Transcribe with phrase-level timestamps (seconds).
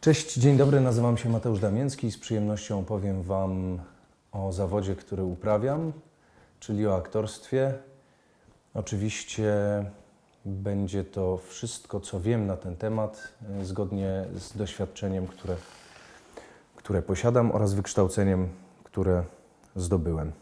[0.00, 3.78] Cześć, dzień dobry, nazywam się Mateusz Damięcki i z przyjemnością opowiem Wam
[4.32, 5.92] o zawodzie, który uprawiam,
[6.60, 7.74] czyli o aktorstwie.
[8.74, 9.54] Oczywiście
[10.44, 13.28] będzie to wszystko, co wiem na ten temat,
[13.60, 15.56] e, zgodnie z doświadczeniem, które,
[16.76, 18.48] które posiadam oraz wykształceniem,
[18.84, 19.24] które
[19.76, 20.32] zdobyłem.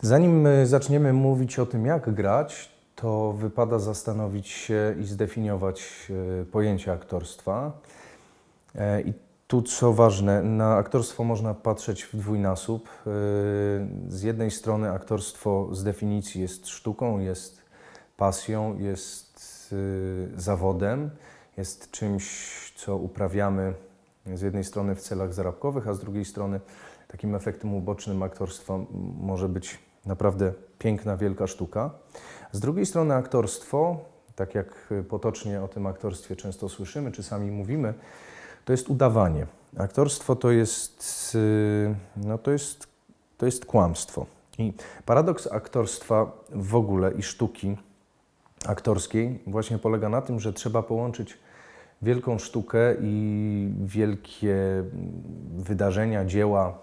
[0.00, 5.82] Zanim e, zaczniemy mówić o tym, jak grać, to wypada zastanowić się i zdefiniować
[6.40, 7.72] e, pojęcie aktorstwa.
[8.74, 9.12] E, I
[9.46, 12.88] tu, co ważne, na aktorstwo można patrzeć w dwójnasób.
[12.88, 13.10] E,
[14.08, 17.62] Z jednej strony aktorstwo z definicji jest sztuką, jest
[18.16, 19.32] pasją, jest
[20.36, 21.10] zawodem,
[21.56, 23.74] jest czymś, co uprawiamy
[24.34, 26.60] z jednej strony w celach zarobkowych, a z drugiej strony
[27.08, 28.78] takim efektem ubocznym aktorstwa
[29.20, 31.90] może być naprawdę piękna, wielka sztuka.
[32.52, 34.00] Z drugiej strony aktorstwo,
[34.36, 37.94] tak jak potocznie o tym aktorstwie często słyszymy, czy sami mówimy,
[38.64, 39.46] to jest udawanie.
[39.78, 41.36] Aktorstwo to jest,
[42.16, 42.86] no to jest,
[43.38, 44.26] to jest kłamstwo.
[44.58, 44.72] I
[45.06, 47.76] paradoks aktorstwa w ogóle i sztuki
[48.66, 51.38] aktorskiej właśnie polega na tym, że trzeba połączyć
[52.02, 54.56] wielką sztukę i wielkie
[55.56, 56.78] wydarzenia, dzieła,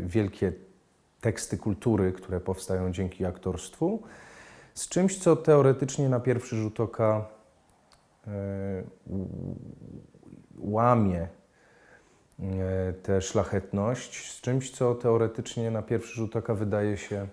[0.00, 0.52] wielkie
[1.20, 4.02] teksty kultury, które powstają dzięki aktorstwu,
[4.76, 7.28] z czymś, co teoretycznie na pierwszy rzut oka
[10.58, 11.28] łamie
[13.02, 17.28] tę szlachetność, z czymś, co teoretycznie na pierwszy rzut oka wydaje się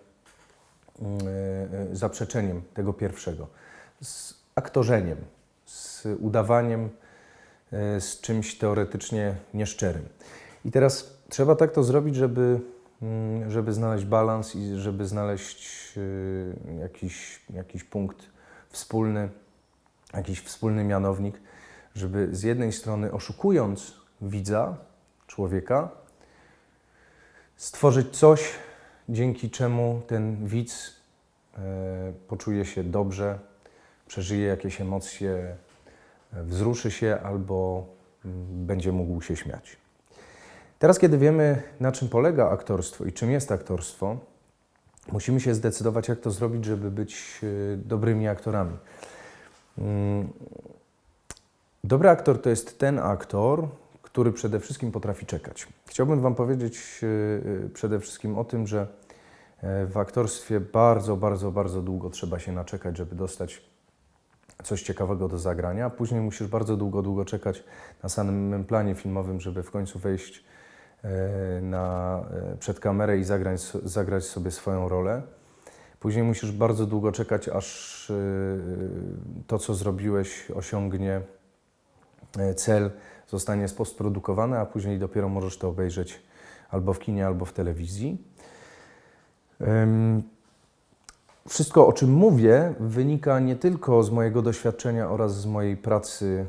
[1.91, 3.47] zaprzeczeniem tego pierwszego.
[4.01, 5.17] Z aktorzeniem,
[5.65, 6.89] z udawaniem,
[7.99, 10.09] z czymś teoretycznie nieszczerym.
[10.65, 12.59] I teraz trzeba tak to zrobić, żeby
[13.47, 15.93] żeby znaleźć balans i żeby znaleźć
[16.79, 18.17] jakiś, jakiś punkt
[18.69, 19.29] wspólny,
[20.13, 21.41] jakiś wspólny mianownik,
[21.95, 24.77] żeby z jednej strony oszukując widza,
[25.27, 25.89] człowieka,
[27.55, 28.51] stworzyć coś,
[29.09, 30.95] dzięki czemu ten widz
[32.27, 33.39] poczuje się dobrze,
[34.07, 35.55] przeżyje jakieś emocje,
[36.33, 37.87] wzruszy się albo
[38.49, 39.82] będzie mógł się śmiać.
[40.83, 44.17] Teraz, kiedy wiemy, na czym polega aktorstwo i czym jest aktorstwo,
[45.11, 47.41] musimy się zdecydować, jak to zrobić, żeby być
[47.77, 48.77] dobrymi aktorami.
[51.83, 53.67] Dobry aktor to jest ten aktor,
[54.01, 55.67] który przede wszystkim potrafi czekać.
[55.85, 57.01] Chciałbym Wam powiedzieć
[57.73, 58.87] przede wszystkim o tym, że
[59.61, 63.61] w aktorstwie bardzo, bardzo, bardzo długo trzeba się naczekać, żeby dostać
[64.63, 65.89] coś ciekawego do zagrania.
[65.89, 67.63] Później musisz bardzo długo, długo czekać
[68.03, 70.43] na samym planie filmowym, żeby w końcu wejść
[71.61, 72.19] na,
[72.59, 75.21] przed kamerę i zagrać, zagrać sobie swoją rolę.
[75.99, 78.11] Później musisz bardzo długo czekać, aż
[79.47, 81.21] to, co zrobiłeś, osiągnie
[82.55, 82.91] cel,
[83.27, 86.21] zostanie spostprodukowane, a później dopiero możesz to obejrzeć
[86.69, 88.27] albo w kinie, albo w telewizji.
[91.47, 96.45] Wszystko, o czym mówię, wynika nie tylko z mojego doświadczenia oraz z mojej pracy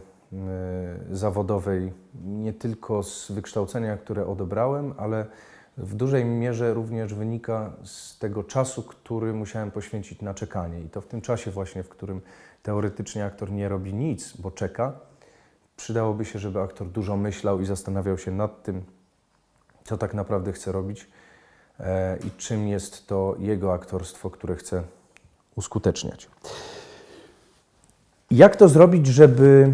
[1.10, 1.92] zawodowej,
[2.24, 5.26] nie tylko z wykształcenia, które odebrałem, ale
[5.78, 10.80] w dużej mierze również wynika z tego czasu, który musiałem poświęcić na czekanie.
[10.80, 12.20] I to w tym czasie właśnie, w którym
[12.62, 14.92] teoretycznie aktor nie robi nic, bo czeka,
[15.76, 18.82] przydałoby się, żeby aktor dużo myślał i zastanawiał się nad tym,
[19.84, 21.08] co tak naprawdę chce robić
[22.26, 24.82] i czym jest to jego aktorstwo, które chce
[25.56, 26.30] uskuteczniać.
[28.30, 29.72] Jak to zrobić, żeby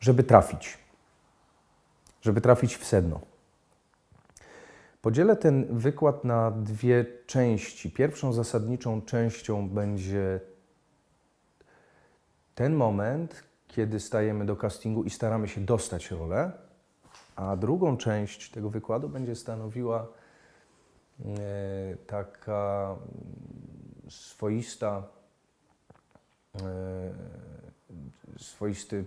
[0.00, 0.78] żeby trafić,
[2.22, 3.20] żeby trafić w sedno.
[5.02, 7.90] Podzielę ten wykład na dwie części.
[7.90, 10.40] Pierwszą zasadniczą częścią będzie
[12.54, 16.52] ten moment, kiedy stajemy do castingu i staramy się dostać rolę,
[17.36, 20.06] a drugą część tego wykładu będzie stanowiła
[22.06, 22.96] taka
[24.08, 25.02] swoista,
[28.38, 29.04] swoisty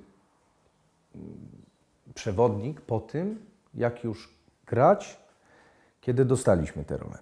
[2.16, 4.34] przewodnik po tym, jak już
[4.66, 5.20] grać,
[6.02, 7.18] kiedy dostaliśmy tę rolę.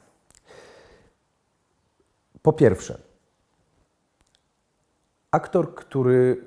[2.41, 3.01] Po pierwsze,
[5.31, 6.43] aktor, który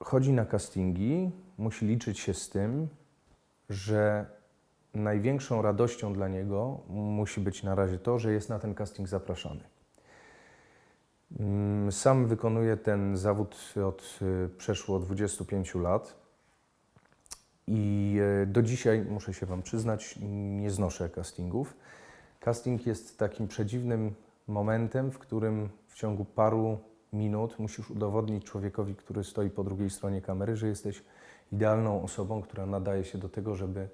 [0.00, 2.88] chodzi na castingi, musi liczyć się z tym,
[3.70, 4.26] że
[4.94, 9.60] największą radością dla niego musi być na razie to, że jest na ten casting zapraszany.
[11.90, 14.18] Sam wykonuję ten zawód od
[14.58, 16.27] przeszło 25 lat.
[17.70, 18.16] I
[18.46, 20.18] do dzisiaj, muszę się Wam przyznać,
[20.60, 21.76] nie znoszę castingów.
[22.40, 24.14] Casting jest takim przedziwnym
[24.48, 26.78] momentem, w którym w ciągu paru
[27.12, 31.02] minut musisz udowodnić człowiekowi, który stoi po drugiej stronie kamery, że jesteś
[31.52, 33.88] idealną osobą, która nadaje się do tego, żeby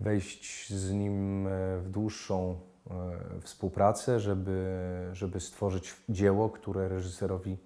[0.00, 2.56] wejść z nim e, w dłuższą
[2.90, 4.78] e, współpracę, żeby,
[5.12, 7.56] żeby stworzyć dzieło, które reżyserowi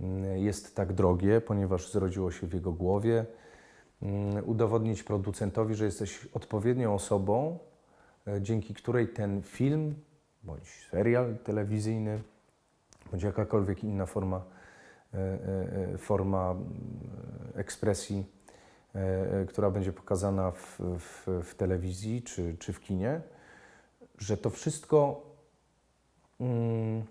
[0.00, 3.26] mm, jest tak drogie, ponieważ zrodziło się w jego głowie.
[4.02, 7.58] Mm, udowodnić producentowi, że jesteś odpowiednią osobą,
[8.26, 9.94] e, dzięki której ten film
[10.42, 12.22] bądź serial telewizyjny,
[13.10, 14.42] bądź jakakolwiek inna forma,
[15.98, 16.64] forma mm,
[17.54, 18.24] ekspresji
[18.94, 23.20] E, która będzie pokazana w, w, w telewizji czy, czy w kinie,
[24.18, 25.22] że to wszystko
[26.40, 27.02] mm,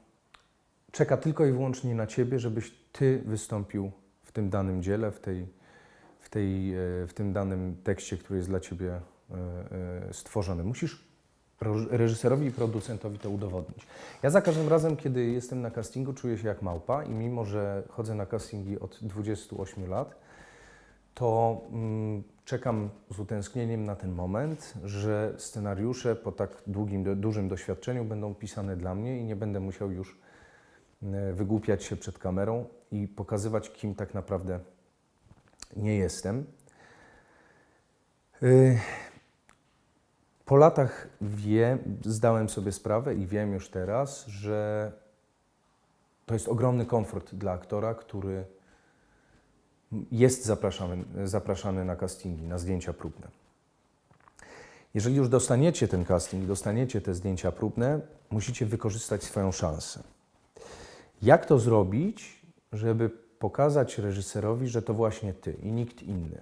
[0.92, 3.92] czeka tylko i wyłącznie na Ciebie, żebyś Ty wystąpił
[4.24, 5.48] w tym danym dziele, w, tej,
[6.22, 6.78] w, tej, e,
[7.08, 9.00] w tym danym tekście, który jest dla Ciebie
[9.32, 10.64] e, stworzony.
[10.64, 11.12] Musisz
[11.90, 13.88] reżyserowi i producentowi to udowodnić.
[14.24, 17.84] Ja za każdym razem, kiedy jestem na castingu, czuję się jak małpa i mimo, że
[17.90, 20.16] chodzę na castingi od 28 lat,
[21.14, 28.06] to mm, czekam z utęsknieniem na ten moment, że scenariusze po tak długim, dużym doświadczeniu
[28.06, 30.20] będą pisane dla mnie i nie będę musiał już
[31.34, 34.60] wygłupiać się przed kamerą i pokazywać, kim tak naprawdę
[35.76, 36.46] nie jestem.
[38.44, 38.80] Y,
[40.46, 44.92] po latach wiem, zdałem sobie sprawę i wiem już teraz, że
[46.26, 48.46] to jest ogromny komfort dla aktora, który
[50.12, 53.28] jest zapraszany, zapraszany na castingi, na zdjęcia próbne.
[54.94, 60.04] Jeżeli już dostaniecie ten casting, dostaniecie te zdjęcia próbne, musicie wykorzystać swoją szansę.
[61.22, 63.10] Jak to zrobić, żeby
[63.42, 66.42] pokazać reżyserowi, że to właśnie ty i nikt inny?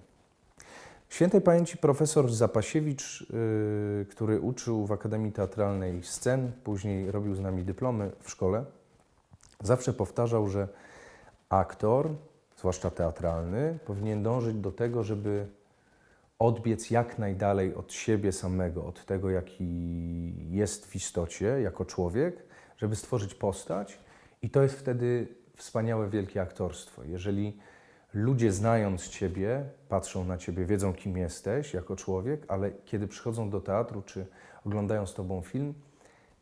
[1.10, 7.64] Świętej pamięci profesor Zapasiewicz, yy, który uczył w Akademii Teatralnej scen, później robił z nami
[7.64, 8.66] dyplomy w szkole,
[9.64, 10.68] zawsze powtarzał, że
[11.50, 12.10] aktor
[12.58, 15.48] zwłaszcza teatralny, powinien dążyć do tego, żeby
[16.40, 19.66] odbiec jak najdalej od siebie samego, od tego, jaki
[20.52, 22.44] jest w istocie jako człowiek,
[22.78, 24.00] żeby stworzyć postać.
[24.42, 25.28] I to jest wtedy
[25.60, 27.04] wspaniałe, wielkie aktorstwo.
[27.04, 27.58] Jeżeli
[28.14, 33.62] ludzie znając Ciebie, patrzą na Ciebie, wiedzą kim jesteś jako człowiek, ale kiedy przychodzą do
[33.62, 34.26] teatru czy
[34.66, 35.74] oglądają z Tobą film,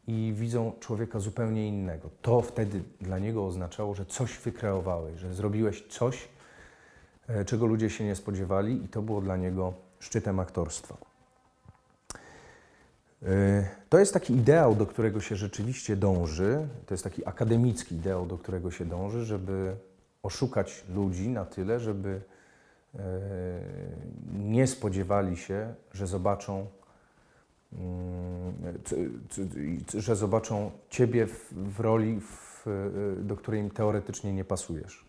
[0.07, 2.09] i widzą człowieka zupełnie innego.
[2.21, 6.27] To wtedy dla niego oznaczało, że coś wykreowałeś, że zrobiłeś coś,
[7.27, 11.06] e, czego ludzie się nie spodziewali, i to było dla niego szczytem aktorstwa.
[13.23, 18.25] E, to jest taki ideał, do którego się rzeczywiście dąży, to jest taki akademicki ideał,
[18.25, 19.75] do którego się dąży, żeby
[20.23, 22.21] oszukać ludzi na tyle, żeby
[22.95, 22.99] e,
[24.33, 26.67] nie spodziewali się, że zobaczą
[27.73, 28.53] Mm,
[29.97, 32.65] że zobaczą Ciebie w, roli, w,
[33.21, 35.05] do której im teoretycznie nie pasujesz.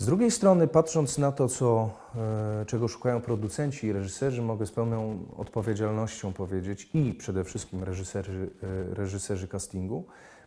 [0.00, 4.72] Z drugiej strony, patrząc na to, co, e, czego szukają producenci i reżyserzy, mogę z
[4.72, 10.04] pełną odpowiedzialnością powiedzieć i przede wszystkim reżyserzy, e, reżyserzy castingu,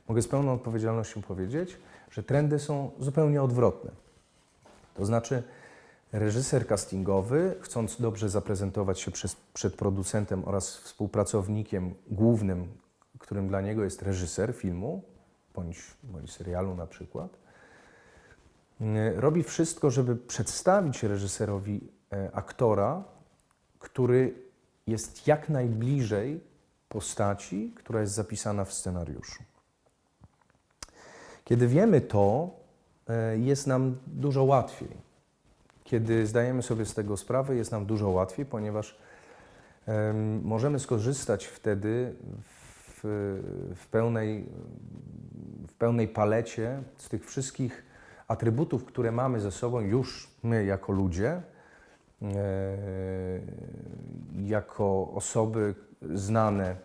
[0.07, 1.77] mogę z pełną odpowiedzialnością powiedzieć,
[2.11, 3.91] że trendy są zupełnie odwrotne.
[4.95, 5.43] To znaczy,
[6.11, 12.67] Reżyser castingowy, chcąc dobrze zaprezentować się przez, przed producentem oraz współpracownikiem głównym,
[13.19, 15.03] którym dla niego jest reżyser filmu
[15.55, 17.42] bądź, bądź serialu na przykład,
[19.15, 23.03] robi wszystko, żeby przedstawić reżyserowi e, aktora,
[23.79, 24.33] który
[24.87, 26.39] jest jak najbliżej
[26.89, 29.43] postaci, która jest zapisana w scenariuszu.
[31.43, 32.49] Kiedy wiemy to,
[33.07, 35.03] e, jest nam dużo łatwiej
[35.83, 38.97] kiedy zdajemy sobie z tego sprawę, jest nam dużo łatwiej, ponieważ
[40.43, 42.99] możemy skorzystać wtedy w,
[43.75, 44.45] w, pełnej,
[45.67, 47.83] w pełnej palecie z tych wszystkich
[48.33, 51.41] atrybutów, które mamy ze sobą już my jako ludzie,
[52.21, 52.31] e,
[54.45, 56.75] jako osoby znane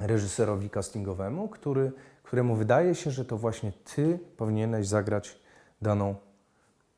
[0.00, 5.38] reżyserowi castingowemu, który, któremu wydaje się, że to właśnie ty powinieneś zagrać
[5.82, 6.14] daną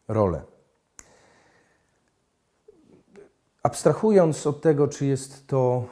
[0.08, 0.42] rolę.
[3.62, 5.84] Abstrahując od tego, czy jest to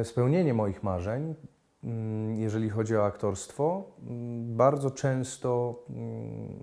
[0.00, 1.34] e, spełnienie moich marzeń,
[2.36, 6.62] jeżeli chodzi o aktorstwo, mm, bardzo często mm,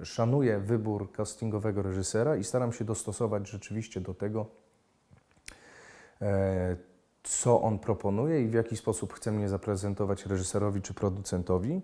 [0.00, 4.46] e, szanuję wybór castingowego reżysera i staram się dostosować rzeczywiście do tego,
[6.22, 6.76] e,
[7.22, 11.82] co on proponuje i w jaki sposób chce mnie zaprezentować reżyserowi czy producentowi.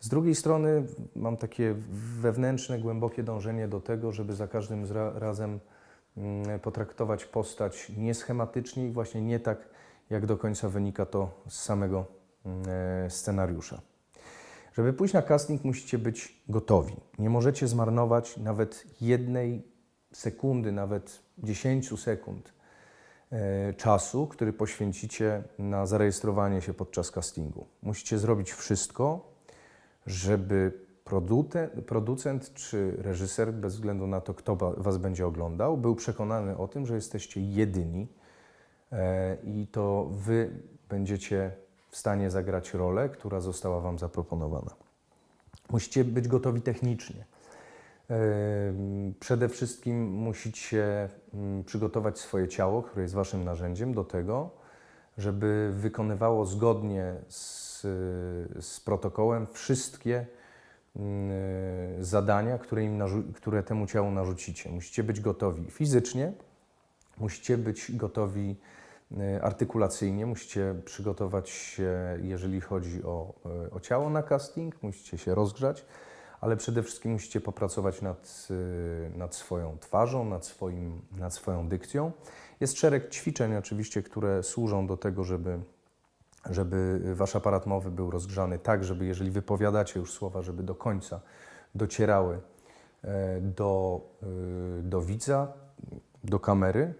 [0.00, 1.74] Z drugiej strony mam takie
[2.20, 5.60] wewnętrzne, głębokie dążenie do tego, żeby za każdym razem
[6.16, 9.68] Mm, potraktować postać nieschematycznie i właśnie nie tak,
[10.10, 12.06] jak do końca wynika to z samego
[12.44, 12.62] mm,
[13.06, 13.80] e, scenariusza.
[14.74, 16.96] Żeby pójść na casting, musicie być gotowi.
[17.18, 19.62] Nie możecie zmarnować nawet jednej
[20.12, 22.52] sekundy, nawet 10 sekund
[23.30, 27.66] e, czasu, który poświęcicie na zarejestrowanie się podczas castingu.
[27.82, 29.32] Musicie zrobić wszystko,
[30.06, 30.86] żeby
[31.86, 36.86] producent czy reżyser, bez względu na to, kto Was będzie oglądał, był przekonany o tym,
[36.86, 38.08] że jesteście jedyni
[39.44, 40.50] i to Wy
[40.88, 41.50] będziecie
[41.90, 44.70] w stanie zagrać rolę, która została Wam zaproponowana.
[45.70, 47.24] Musicie być gotowi technicznie.
[49.20, 54.50] Przede wszystkim musicie mm, przygotować swoje ciało, które jest Waszym narzędziem, do tego,
[55.18, 57.80] żeby wykonywało zgodnie z,
[58.60, 60.26] z protokołem wszystkie
[60.96, 63.00] mm, zadania, które, im
[63.34, 64.70] które temu ciału narzucicie.
[64.70, 66.32] Musicie być gotowi fizycznie,
[67.18, 68.56] musicie być gotowi
[69.12, 73.34] E, artykulacyjnie musicie przygotować się, jeżeli chodzi o,
[73.66, 75.84] e, o ciało na casting, musicie się rozgrzać,
[76.40, 78.48] ale przede wszystkim musicie popracować nad,
[79.14, 82.12] e, nad swoją twarzą, nad, swoim, nad swoją dykcją.
[82.60, 85.58] Jest szereg ćwiczeń oczywiście, które służą do tego, żeby,
[86.50, 91.20] żeby wasz aparat mowy był rozgrzany tak, żeby jeżeli wypowiadacie już słowa, żeby do końca
[91.74, 92.40] docierały
[93.40, 94.00] do,
[94.82, 95.52] do widza,
[96.24, 96.94] do kamery.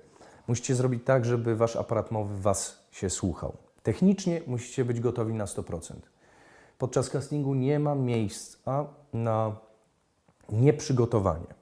[0.48, 3.56] Musicie zrobić tak, żeby wasz aparat mowy was się słuchał.
[3.82, 5.94] Technicznie musicie być gotowi na 100%.
[6.78, 9.56] Podczas castingu nie ma miejsca na
[10.48, 11.54] nieprzygotowanie.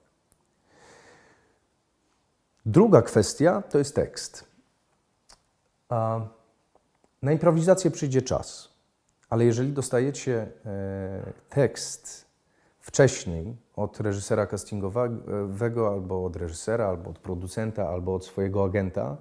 [2.65, 4.45] Druga kwestia to jest tekst.
[7.21, 8.69] Na improwizację przyjdzie czas,
[9.29, 12.24] ale jeżeli dostajecie e, tekst
[12.85, 19.17] wcześniej od reżysera castingowego, albo od reżysera, albo od producenta, albo od swojego agenta,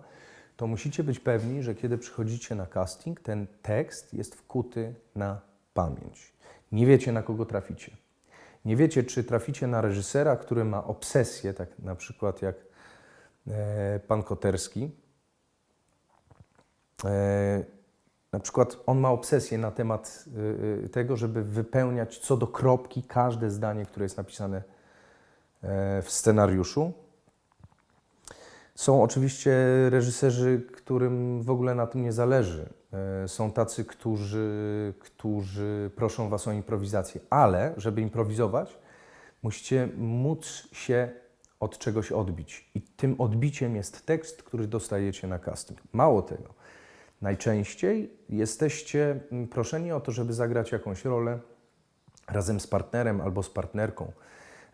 [0.56, 5.40] to musicie być pewni, że kiedy przychodzicie na casting, ten tekst jest wkuty na
[5.74, 6.32] pamięć.
[6.72, 7.96] Nie wiecie, na kogo traficie.
[8.64, 12.56] Nie wiecie, czy traficie na reżysera, który ma obsesję, tak na przykład jak
[13.48, 14.90] e, pan Koterski.
[18.34, 23.02] Na przykład on ma obsesję na temat y, y, tego, żeby wypełniać co do kropki
[23.02, 24.56] każde zdanie, które jest napisane
[25.62, 26.92] e, w scenariuszu.
[28.74, 29.52] Są oczywiście
[29.90, 32.68] reżyserzy, którym w ogóle na tym nie zależy.
[33.24, 38.78] E, są tacy, którzy, którzy proszą Was o improwizację, ale żeby improwizować,
[39.42, 41.10] musicie móc się
[41.60, 42.70] od czegoś odbić.
[42.74, 45.80] I tym odbiciem jest tekst, który dostajecie na casting.
[45.92, 46.63] Mało tego
[47.24, 51.38] Najczęściej jesteście mm, proszeni o to, żeby zagrać jakąś rolę
[52.28, 54.12] razem z partnerem albo z partnerką.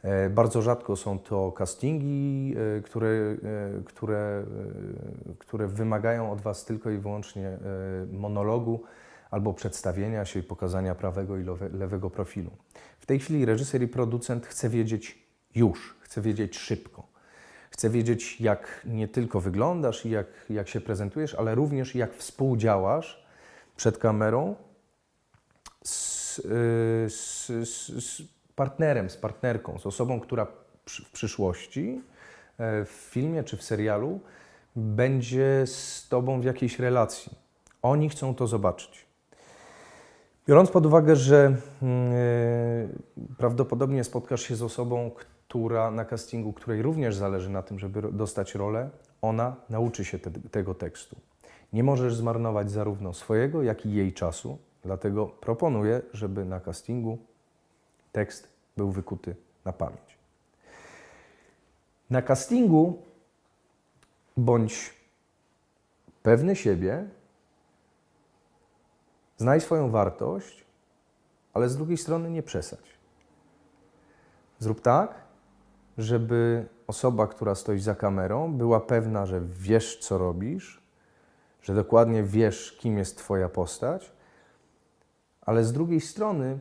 [0.03, 3.37] E, bardzo rzadko są to castingi, e, które, e,
[3.85, 4.45] które,
[5.39, 7.59] które wymagają od Was tylko i wyłącznie
[8.13, 8.83] monologu
[9.31, 12.51] albo przedstawienia się i pokazania prawego i lewego profilu.
[12.99, 17.10] W tej chwili reżyser i producent chce wiedzieć już, chce wiedzieć szybko.
[17.81, 23.25] Chcę wiedzieć, jak nie tylko wyglądasz i jak, jak się prezentujesz, ale również jak współdziałasz
[23.77, 24.55] przed kamerą
[25.85, 26.43] z, y,
[27.11, 28.23] z, z,
[28.55, 30.47] partnerem, z partnerką, z osobą, która
[30.87, 32.03] w przyszłości
[32.59, 34.21] e, w filmie czy w serialu
[34.77, 37.33] będzie z Tobą w jakiejś relacji.
[37.83, 39.07] Oni chcą to zobaczyć.
[40.49, 41.89] Biorąc pod uwagę, że yy,
[43.39, 45.11] prawdopodobnie spotkasz się z osobą,
[45.51, 48.91] która na castingu, której również zależy na tym, żeby dostać rolę,
[49.23, 51.17] ona nauczy się te, tego tekstu.
[51.73, 57.19] Nie możesz zmarnować zarówno swojego, jak i jej czasu, dlatego proponuję, żeby na castingu
[58.13, 60.19] tekst był wykuty na pamięć.
[62.11, 63.03] Na castingu
[64.37, 64.95] bądź
[66.23, 67.09] pewny siebie,
[69.37, 70.65] znaj swoją wartość,
[71.55, 72.91] ale z drugiej strony nie przesadź.
[74.59, 75.30] Zrób tak,
[76.01, 80.83] żeby osoba, która stoi za kamerą, była pewna, że wiesz, co robisz,
[81.63, 84.13] że dokładnie wiesz, kim jest Twoja postać,
[85.41, 86.59] ale z drugiej strony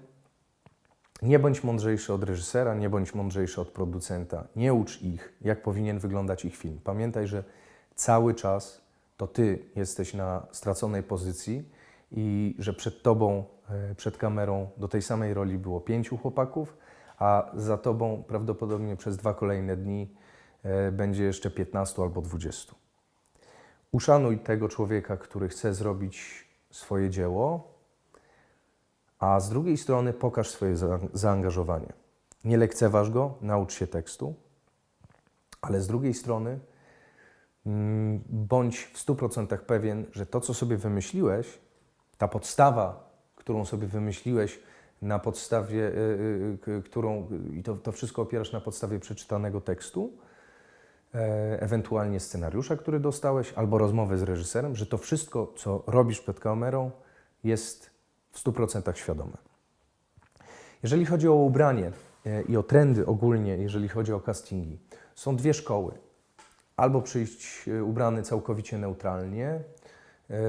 [1.22, 4.48] nie bądź mądrzejszy od reżysera, nie bądź mądrzejszy od producenta.
[4.56, 6.80] Nie ucz ich, jak powinien wyglądać ich film.
[6.84, 7.44] Pamiętaj, że
[7.96, 8.82] cały czas
[9.18, 11.70] to Ty jesteś na straconej pozycji
[12.12, 16.78] i że przed Tobą, e, przed kamerą do tej samej roli było pięciu chłopaków,
[17.20, 20.16] a za tobą prawdopodobnie przez dwa kolejne dni
[20.64, 22.76] e, będzie jeszcze 15 albo 20.
[23.92, 27.74] Uszanuj tego człowieka, który chce zrobić swoje dzieło,
[29.20, 30.76] a z drugiej strony pokaż swoje
[31.14, 31.94] zaangażowanie.
[32.44, 34.36] Nie lekceważ go, naucz się tekstu,
[35.62, 36.60] ale z drugiej strony
[37.66, 41.60] mm, bądź w 100% pewien, że to, co sobie wymyśliłeś,
[42.18, 44.60] ta podstawa, którą sobie wymyśliłeś,
[45.02, 50.14] na podstawie, y, y, k- którą, i to, to wszystko opierasz na podstawie przeczytanego tekstu,
[51.16, 56.40] e, ewentualnie scenariusza, który dostałeś, albo rozmowę z reżyserem, że to wszystko, co robisz przed
[56.40, 56.92] kamerą,
[57.44, 57.90] jest
[58.32, 59.38] w 100% świadome.
[60.84, 61.92] Jeżeli chodzi o ubranie
[62.26, 64.80] e, i o trendy ogólnie, jeżeli chodzi o castingi,
[65.16, 65.92] są dwie szkoły.
[66.78, 69.60] Albo przyjść e, ubrany całkowicie neutralnie,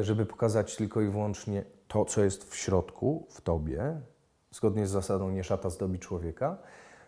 [0.00, 4.00] żeby pokazać tylko i wyłącznie to, co jest w środku, w tobie,
[4.50, 6.58] zgodnie z zasadą nie szata zdobi człowieka.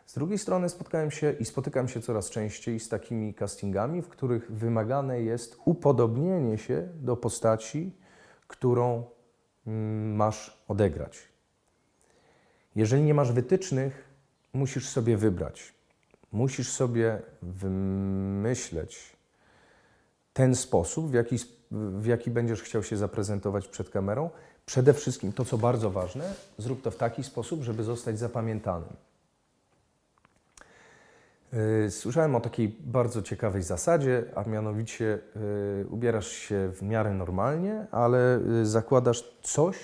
[0.07, 4.53] Z drugiej strony spotkałem się i spotykam się coraz częściej z takimi castingami, w których
[4.53, 7.93] wymagane jest upodobnienie się do postaci,
[8.47, 9.05] którą
[9.67, 11.29] mm, masz odegrać.
[12.77, 14.09] Jeżeli nie masz wytycznych,
[14.53, 15.75] musisz sobie wybrać.
[16.33, 19.17] Musisz sobie wymyśleć
[20.33, 21.37] ten sposób, w jaki,
[21.71, 24.31] w jaki będziesz chciał się zaprezentować przed kamerą.
[24.73, 28.89] Przede wszystkim to, co bardzo ważne, zrób to w taki sposób, żeby zostać zapamiętanym.
[31.53, 35.19] Yy, Słyszałem o takiej bardzo ciekawej zasadzie, a mianowicie
[35.79, 39.77] yy, ubierasz się w miarę normalnie, ale yy, zakładasz coś,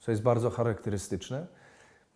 [0.00, 1.46] co jest bardzo charakterystyczne,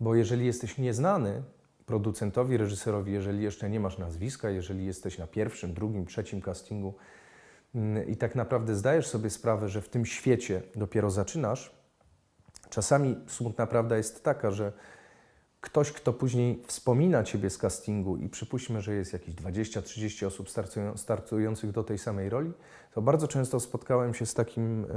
[0.01, 1.43] bo jeżeli jesteś nieznany
[1.87, 6.95] producentowi, reżyserowi, jeżeli jeszcze nie masz nazwiska, jeżeli jesteś na pierwszym, drugim, trzecim castingu
[8.07, 11.78] i tak naprawdę zdajesz sobie sprawę, że w tym świecie dopiero zaczynasz,
[12.71, 14.73] czasami smutna prawda jest taka, że
[15.61, 20.97] ktoś, kto później wspomina Ciebie z castingu i przypuśćmy, że jest jakieś 20-30 osób startują,
[20.97, 22.53] startujących do tej samej roli,
[22.95, 24.89] to bardzo często spotkałem się z takim, e,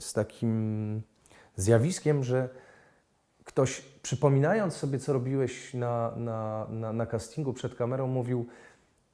[0.00, 1.02] z takim
[1.56, 2.48] zjawiskiem, że
[3.44, 8.46] ktoś przypominając sobie, co robiłeś na, na, na, na castingu przed kamerą, mówił,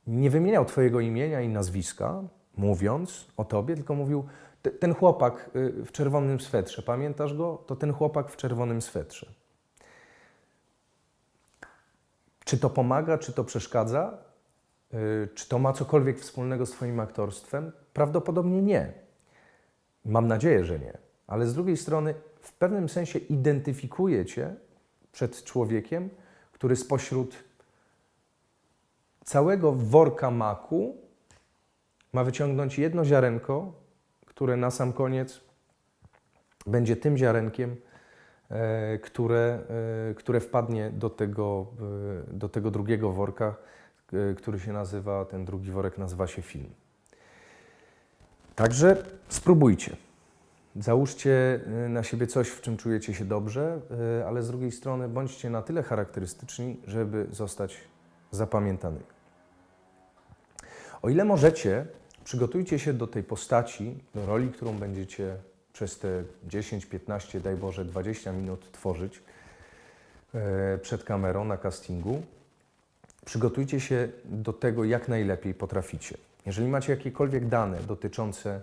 [0.07, 2.23] nie wymieniał Twojego imienia i nazwiska,
[2.57, 4.29] mówiąc o Tobie, tylko mówił, "Te-
[4.71, 7.65] ten chłopak y, w czerwonym swetrze, pamiętasz go?
[7.67, 9.27] To ten chłopak w czerwonym swetrze.
[12.45, 14.19] Czy to pomaga, czy to przeszkadza?
[14.95, 17.73] Y, Czy to ma cokolwiek wspólnego z Twoim aktorstwem?
[17.93, 18.93] Prawdopodobnie nie.
[20.05, 20.99] Mam nadzieję, że nie.
[21.27, 24.55] Ale z drugiej strony, w pewnym sensie identyfikuje Cię
[25.13, 26.11] przed człowiekiem,
[26.53, 27.37] który spośród
[29.25, 30.97] całego worka maku
[32.13, 33.73] ma wyciągnąć jedno ziarenko,
[34.35, 35.41] które na sam koniec
[36.67, 37.77] będzie tym ziarenkiem,
[38.51, 39.59] e, które,
[40.11, 41.67] e, które wpadnie do tego,
[42.31, 43.55] e, do tego drugiego worka,
[44.37, 46.71] który się nazywa, ten drugi worek nazywa się film.
[48.55, 49.97] Także spróbujcie.
[50.77, 53.81] Załóżcie na siebie coś, w czym czujecie się dobrze,
[54.27, 57.81] ale z drugiej strony bądźcie na tyle charakterystyczni, żeby zostać
[58.31, 59.05] zapamiętanymi.
[61.03, 61.87] O ile możecie,
[62.25, 65.37] przygotujcie się do tej postaci, do roli, którą będziecie
[65.73, 69.23] przez te 10, 15, daj Boże, 20 minut tworzyć
[70.35, 72.23] e, przed kamerą na castingu.
[73.25, 76.17] Przygotujcie się do tego, jak najlepiej potraficie.
[76.47, 78.61] Jeżeli macie jakiekolwiek dane dotyczące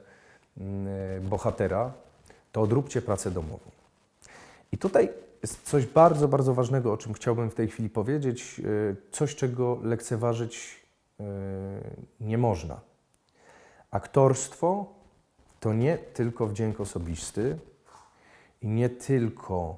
[0.58, 1.93] mm, bohatera,
[2.52, 3.72] to odróbcie pracę domową.
[4.72, 5.10] I tutaj
[5.41, 9.80] jest coś bardzo, bardzo ważnego, o czym chciałbym w tej chwili powiedzieć, e, coś, czego
[9.84, 10.86] lekceważyć
[11.19, 11.24] e,
[12.22, 12.88] nie można.
[13.91, 14.93] Aktorstwo
[15.60, 17.60] to nie tylko wdzięk osobisty
[18.62, 19.78] i nie tylko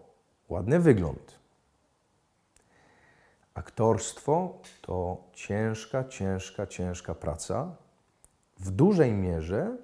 [0.50, 1.39] ładny wygląd.
[3.54, 7.76] Aktorstwo to ciężka, ciężka, ciężka praca,
[8.60, 9.78] w dużej mierze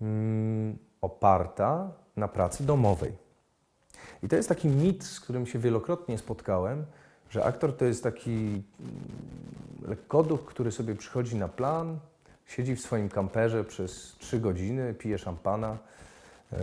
[0.00, 3.12] mm, oparta na pracy domowej.
[4.22, 6.86] I to jest taki mit, z którym się wielokrotnie spotkałem,
[7.30, 8.62] że aktor to jest taki mm,
[9.88, 11.98] lekkoduch, który sobie przychodzi na plan,
[12.50, 15.78] siedzi w swoim kamperze przez trzy godziny, pije szampana,
[16.52, 16.58] yy,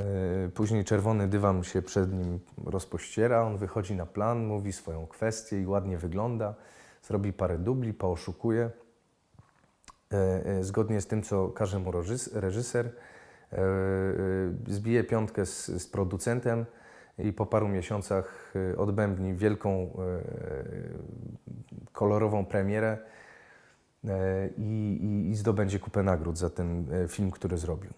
[0.54, 5.68] później czerwony dywan się przed nim rozpościera, on wychodzi na plan, mówi swoją kwestię i
[5.68, 6.56] ładnie wygląda,
[7.04, 8.70] zrobi parę dubli, pooszukuje,
[10.12, 10.18] yy,
[10.56, 12.92] yy, zgodnie z tym, co każe mu reżys- reżyser,
[14.68, 16.66] zbije piątkę z, z producentem
[17.18, 19.98] i po paru miesiącach odbębni wielką,
[21.92, 22.92] kolorową premierę.
[22.92, 23.27] e,
[24.58, 27.92] i, i, i zdobędzie kupę nagród za ten e, film, który zrobił.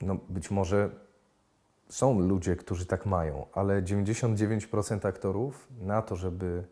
[0.00, 0.90] No, być może
[1.88, 6.64] są ludzie, którzy tak mają, ale 99% aktorów na to, żeby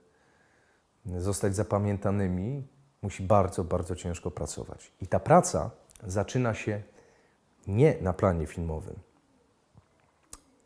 [1.06, 2.66] zostać zapamiętanymi,
[3.02, 4.92] musi bardzo, bardzo ciężko pracować.
[5.00, 5.70] I ta praca
[6.06, 6.82] zaczyna się
[7.66, 8.96] nie na planie filmowym,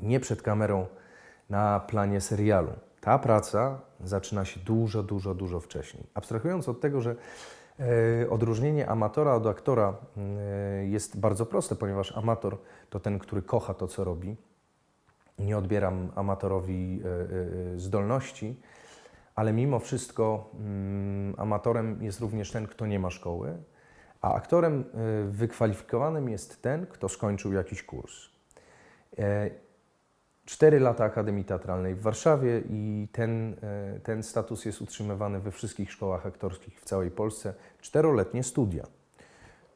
[0.01, 0.87] nie przed kamerą
[1.51, 2.73] na planie serialu.
[3.09, 6.07] Ta praca zaczyna się dużo, dużo, dużo wcześniej.
[6.15, 7.17] Abstrahując od tego, że
[7.81, 12.59] e, odróżnienie amatora od aktora e, jest bardzo proste, ponieważ amator
[12.91, 14.37] to ten, który kocha to, co robi.
[15.39, 17.03] nie odbieram amatorowi
[17.75, 18.61] e, zdolności,
[19.35, 23.57] ale mimo wszystko mm, amatorem jest również ten, kto nie ma szkoły,
[24.21, 24.85] a aktorem
[25.31, 28.29] wykwalifikowanym jest ten, kto skończył jakiś kurs.
[30.49, 33.57] Cztery lata Akademii Teatralnej w Warszawie i ten,
[34.03, 37.55] ten status jest utrzymywany we wszystkich szkołach aktorskich w całej Polsce.
[37.81, 38.87] Czteroletnie studia.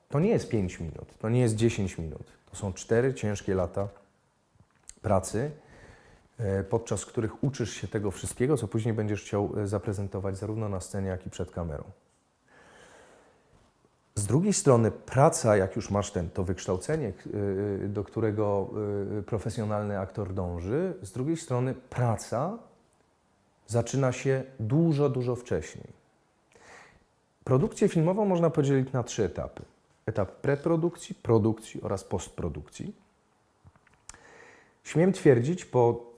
[0.09, 2.33] To nie jest 5 minut, to nie jest 10 minut.
[2.51, 3.89] To są cztery ciężkie lata
[5.03, 5.51] pracy,
[6.39, 10.81] e, podczas których uczysz się tego wszystkiego, co później będziesz chciał e, zaprezentować zarówno na
[10.81, 11.85] scenie, jak i przed kamerą.
[14.15, 17.13] Z drugiej strony praca, jak już masz ten, to wykształcenie,
[17.85, 18.71] e, do którego
[19.27, 22.59] profesjonalny aktor dąży, z drugiej strony praca
[23.67, 25.87] zaczyna się dużo, dużo wcześniej.
[27.45, 29.63] Produkcję filmową można podzielić na trzy etapy
[30.07, 32.95] etap preprodukcji, produkcji oraz postprodukcji.
[34.85, 36.13] Śmiem twierdzić po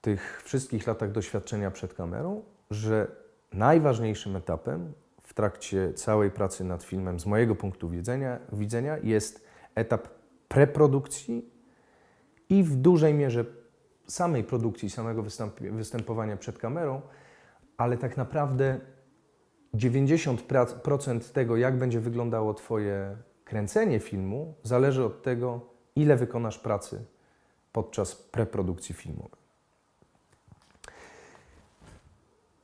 [0.00, 3.06] tych wszystkich latach doświadczenia przed kamerą, że
[3.52, 4.92] najważniejszym etapem
[5.38, 10.08] trakcie całej pracy nad filmem z mojego punktu widzenia, widzenia jest etap
[10.48, 11.50] preprodukcji
[12.48, 13.44] i w dużej mierze
[14.06, 15.24] samej produkcji, samego
[15.60, 17.00] występowania przed kamerą,
[17.76, 18.80] ale tak naprawdę
[19.74, 25.60] 90% tego, jak będzie wyglądało Twoje kręcenie filmu, zależy od tego,
[25.96, 27.04] ile wykonasz pracy
[27.72, 29.40] podczas preprodukcji filmowej.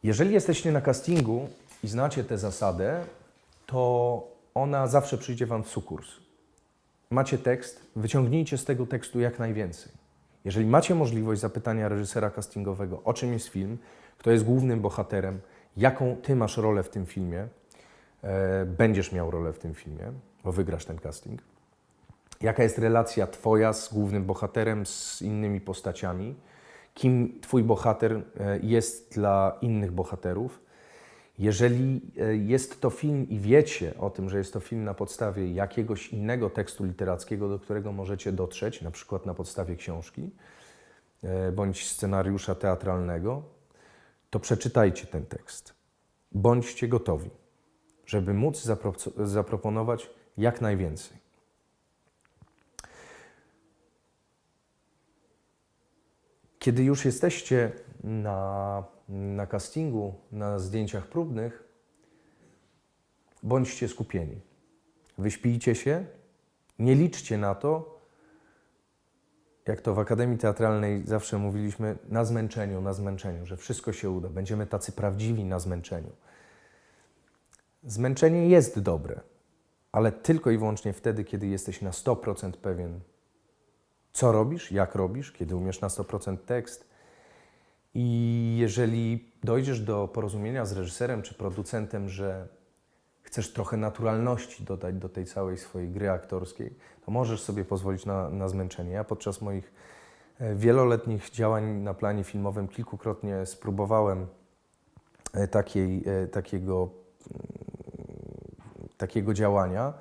[0.02, 1.48] Jeżeli jesteście na castingu
[1.84, 3.04] i znacie tę zasadę,
[3.66, 4.22] to
[4.54, 6.08] ona zawsze przyjdzie Wam w sukurs.
[7.10, 9.92] Macie tekst, wyciągnijcie z tego tekstu jak najwięcej.
[10.44, 13.78] Jeżeli macie możliwość zapytania reżysera castingowego, o czym jest film,
[14.18, 15.40] kto jest głównym bohaterem,
[15.76, 17.48] jaką ty masz rolę w tym filmie,
[18.22, 20.12] e, będziesz miał rolę w tym filmie,
[20.44, 21.42] bo wygrasz ten casting.
[22.40, 26.34] Jaka jest relacja twoja z głównym bohaterem, z innymi postaciami?
[26.94, 28.22] Kim twój bohater e,
[28.62, 30.64] jest dla innych bohaterów?
[31.38, 35.52] Jeżeli e, jest to film i wiecie o tym, że jest to film na podstawie
[35.52, 40.30] jakiegoś innego tekstu literackiego, do którego możecie dotrzeć, na przykład na podstawie książki
[41.52, 43.42] bądź scenariusza teatralnego,
[44.30, 45.74] to przeczytajcie ten tekst.
[46.32, 47.30] Bądźcie gotowi,
[48.06, 48.92] żeby móc zapro
[49.24, 51.16] zaproponować jak najwięcej.
[56.58, 57.72] Kiedy już jesteście
[58.04, 61.64] na, na castingu, na zdjęciach próbnych,
[63.42, 64.40] bądźcie skupieni.
[65.18, 66.06] Wyśpijcie się,
[66.78, 68.00] nie liczcie na to,
[69.66, 74.28] jak to w Akademii Teatralnej zawsze mówiliśmy, na zmęczeniu, na zmęczeniu, że wszystko się uda,
[74.28, 76.10] będziemy tacy prawdziwi na zmęczeniu.
[77.84, 79.20] Zmęczenie jest dobre,
[79.92, 83.00] ale tylko i wyłącznie wtedy, kiedy jesteś na 100% pewien,
[84.12, 86.93] co robisz, jak robisz, kiedy umiesz na 100% tekst.
[87.94, 92.48] I jeżeli dojdziesz do porozumienia z reżyserem czy producentem, że
[93.22, 96.74] chcesz trochę naturalności dodać do tej całej swojej gry aktorskiej,
[97.06, 98.90] to możesz sobie pozwolić na, na zmęczenie.
[98.90, 99.72] Ja podczas moich
[100.38, 104.26] e, wieloletnich działań na planie filmowym kilkukrotnie spróbowałem
[105.32, 106.90] e, takiej, e, takiego,
[107.30, 107.48] mm,
[108.96, 109.92] takiego działania.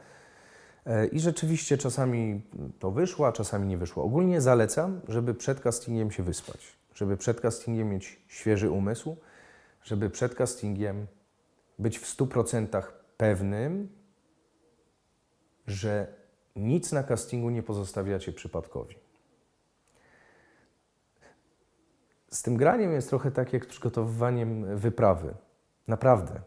[1.11, 2.41] I rzeczywiście czasami
[2.79, 4.03] to wyszło, a czasami nie wyszło.
[4.03, 9.17] Ogólnie zalecam, żeby przed castingiem się wyspać, żeby przed castingiem mieć świeży umysł,
[9.83, 11.07] żeby przed castingiem
[11.79, 12.83] być w 100%
[13.17, 13.89] pewnym,
[15.67, 16.07] że
[16.55, 18.95] nic na castingu nie pozostawiacie przypadkowi.
[22.31, 25.33] Z tym graniem jest trochę tak jak z przygotowywaniem wyprawy.
[25.87, 26.41] Naprawdę.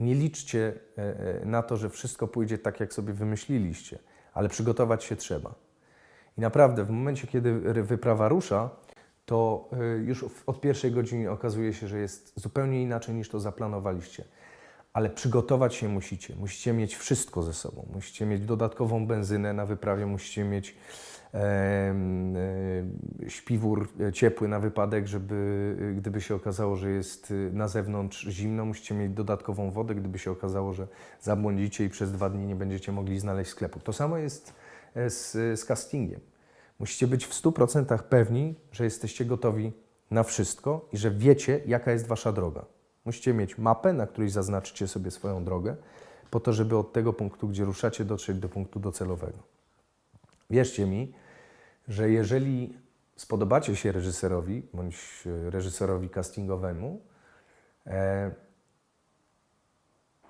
[0.00, 1.02] Nie liczcie e,
[1.42, 3.98] e, na to, że wszystko pójdzie tak, jak sobie wymyśliliście,
[4.34, 5.54] ale przygotować się trzeba.
[6.38, 7.52] I naprawdę, w momencie, kiedy
[7.82, 8.70] wyprawa rusza,
[9.24, 14.24] to e, już od pierwszej godziny okazuje się, że jest zupełnie inaczej niż to zaplanowaliście
[14.92, 16.36] ale przygotować się musicie.
[16.36, 17.86] Musicie mieć wszystko ze sobą.
[17.94, 20.76] Musicie mieć dodatkową benzynę na wyprawie, musicie mieć
[21.34, 28.64] e, e, śpiwór ciepły na wypadek, żeby gdyby się okazało, że jest na zewnątrz zimno,
[28.64, 30.86] musicie mieć dodatkową wodę, gdyby się okazało, że
[31.20, 33.80] zabłądzicie i przez dwa dni nie będziecie mogli znaleźć sklepu.
[33.80, 34.54] To samo jest
[34.94, 36.31] z, z castingiem.
[36.82, 39.72] Musicie być w 100% pewni, że jesteście gotowi
[40.10, 42.64] na wszystko i że wiecie, jaka jest wasza droga.
[43.04, 45.76] Musicie mieć mapę, na której zaznaczycie sobie swoją drogę,
[46.30, 49.38] po to, żeby od tego punktu, gdzie ruszacie, dotrzeć do punktu docelowego.
[50.50, 51.12] Wierzcie mi,
[51.88, 52.76] że jeżeli
[53.16, 57.00] spodobacie się reżyserowi bądź reżyserowi castingowemu,
[57.86, 58.30] e,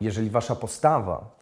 [0.01, 1.42] jeżeli wasza postawa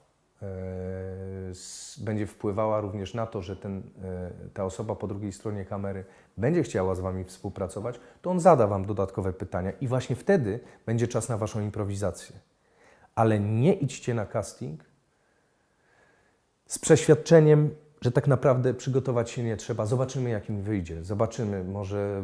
[1.99, 6.05] będzie wpływała również na to, że ten, e, ta osoba po drugiej stronie kamery
[6.37, 11.09] będzie chciała z Wami współpracować, to on zada Wam dodatkowe pytania i właśnie wtedy będzie
[11.09, 12.37] czas na Waszą improwizację.
[13.15, 14.85] Ale nie idźcie na casting
[16.67, 19.87] z przeświadczeniem, że tak naprawdę przygotować się nie trzeba.
[19.87, 21.05] Zobaczymy, jak mi wyjdzie.
[21.05, 22.23] Zobaczymy, może,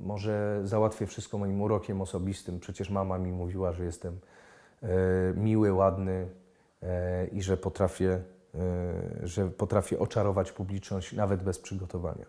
[0.00, 2.60] może załatwię wszystko moim urokiem osobistym.
[2.60, 4.18] Przecież mama mi mówiła, że jestem
[4.82, 4.88] e,
[5.36, 6.47] miły, ładny e,
[7.32, 8.22] i że potrafię,
[8.54, 12.26] e, że potrafię oczarować publiczność nawet bez przygotowania.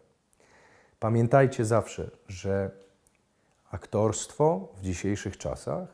[0.99, 2.71] Pamiętajcie zawsze, że
[3.71, 5.89] aktorstwo w dzisiejszych czasach,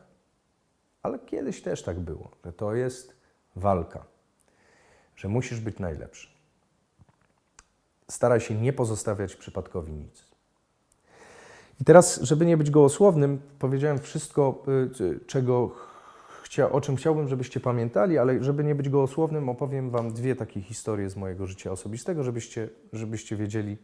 [1.02, 3.16] ale kiedyś też tak było, że to jest
[3.56, 4.16] walka
[5.16, 6.28] że musisz być najlepszy.
[8.10, 10.24] Staraj się nie pozostawiać przypadkowi nic.
[11.80, 14.62] I teraz, żeby nie być gołosłownym, powiedziałem wszystko,
[15.00, 15.70] y, czego
[16.62, 21.10] o czym chciałbym, żebyście pamiętali, ale żeby nie być gołosłownym, opowiem Wam dwie takie historie
[21.10, 23.76] z mojego życia osobistego, żebyście, żebyście wiedzieli,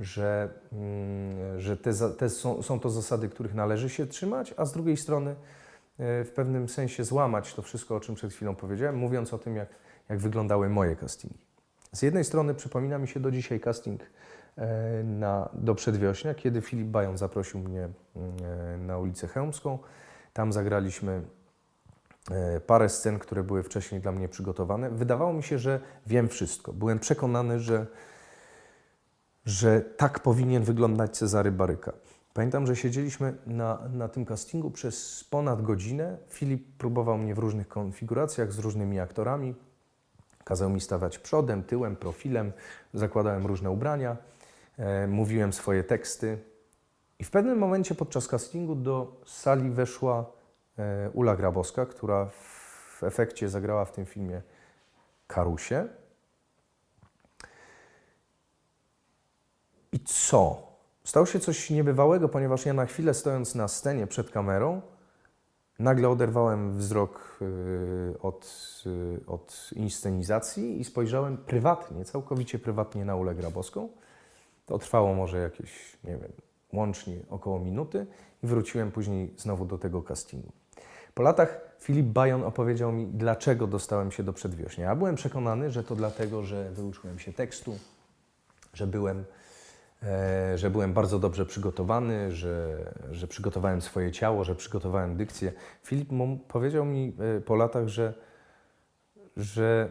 [0.00, 4.72] że, mm, że te, te są, są to zasady, których należy się trzymać, a z
[4.72, 5.34] drugiej strony y,
[6.24, 9.68] w pewnym sensie złamać to wszystko, o czym przed chwilą powiedziałem, mówiąc o tym, jak,
[10.08, 11.52] jak wyglądały moje castingi.
[11.92, 14.00] Z jednej strony przypomina mi się do dzisiaj casting
[14.56, 19.78] e, na, do przedwiośnia, kiedy Filip Bajon zaprosił mnie e, na ulicę Chełmską.
[20.32, 21.22] Tam zagraliśmy e,
[22.66, 24.90] parę scen, które były wcześniej dla mnie przygotowane.
[24.90, 26.72] Wydawało mi się, że wiem wszystko.
[26.72, 27.86] Byłem przekonany, że,
[29.44, 31.92] że tak powinien wyglądać Cezary Baryka.
[32.34, 36.16] Pamiętam, że siedzieliśmy na, na tym castingu przez ponad godzinę.
[36.28, 39.54] Filip próbował mnie w różnych konfiguracjach z różnymi aktorami.
[40.44, 42.52] Kazał mi stawać przodem, tyłem, profilem,
[42.94, 44.16] zakładałem różne ubrania,
[44.78, 46.38] e, mówiłem swoje teksty.
[47.18, 50.41] I w pewnym momencie podczas castingu do sali weszła e,
[51.12, 54.42] Ula Grabowska, która w efekcie zagrała w tym filmie
[55.26, 55.88] Karusie.
[59.92, 60.72] I co?
[61.04, 64.82] Stało się coś niebywałego, ponieważ ja na chwilę stojąc na scenie przed kamerą,
[65.78, 73.34] nagle oderwałem wzrok y, od, y, od inscenizacji i spojrzałem prywatnie, całkowicie prywatnie na Ulę
[73.34, 73.88] Grabowską.
[74.66, 76.32] To trwało może jakieś, nie wiem,
[76.72, 78.06] łącznie około minuty
[78.42, 80.52] i wróciłem później znowu do tego castingu.
[81.14, 84.84] Po latach Filip Bajon opowiedział mi, dlaczego dostałem się do przedwiośnia.
[84.84, 87.78] Ja byłem przekonany, że to dlatego, że wyuczyłem się tekstu,
[88.74, 89.24] że byłem,
[90.02, 92.78] e, że byłem bardzo dobrze przygotowany, że,
[93.10, 95.52] że przygotowałem swoje ciało, że przygotowałem dykcję.
[95.82, 96.08] Filip
[96.48, 98.14] powiedział mi e, po latach, że,
[99.36, 99.90] że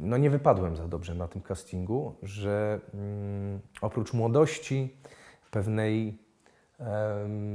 [0.00, 4.96] no nie wypadłem za dobrze na tym castingu, że mm, oprócz młodości,
[5.50, 6.18] pewnej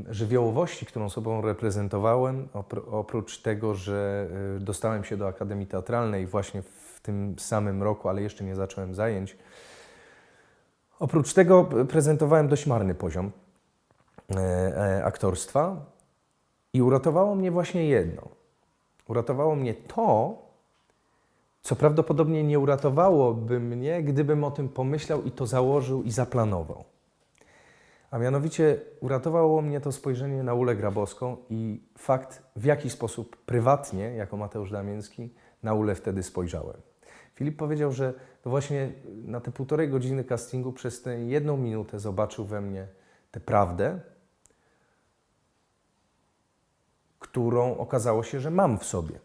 [0.09, 6.61] żywiołowości, którą sobą reprezentowałem, opr- oprócz tego, że y, dostałem się do Akademii Teatralnej właśnie
[6.61, 9.37] w tym samym roku, ale jeszcze nie zacząłem zajęć,
[10.99, 13.31] oprócz tego prezentowałem dość marny poziom
[14.35, 15.75] e, e, aktorstwa
[16.73, 18.21] i uratowało mnie właśnie jedno.
[19.07, 20.37] Uratowało mnie to,
[21.61, 26.94] co prawdopodobnie nie uratowałoby mnie, gdybym o tym pomyślał i to założył i zaplanował.
[28.15, 34.03] A mianowicie uratowało mnie to spojrzenie na Ulę Grabowską i fakt, w jaki sposób prywatnie,
[34.03, 36.77] jako Mateusz Damiński, na Ulę wtedy spojrzałem.
[37.33, 38.91] Filip powiedział, że to właśnie
[39.25, 42.87] na te półtorej godziny castingu przez tę jedną minutę zobaczył we mnie
[43.31, 43.99] tę prawdę,
[47.19, 49.19] którą okazało się, że mam w sobie.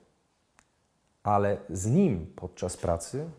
[1.22, 3.30] Ale z nim podczas pracy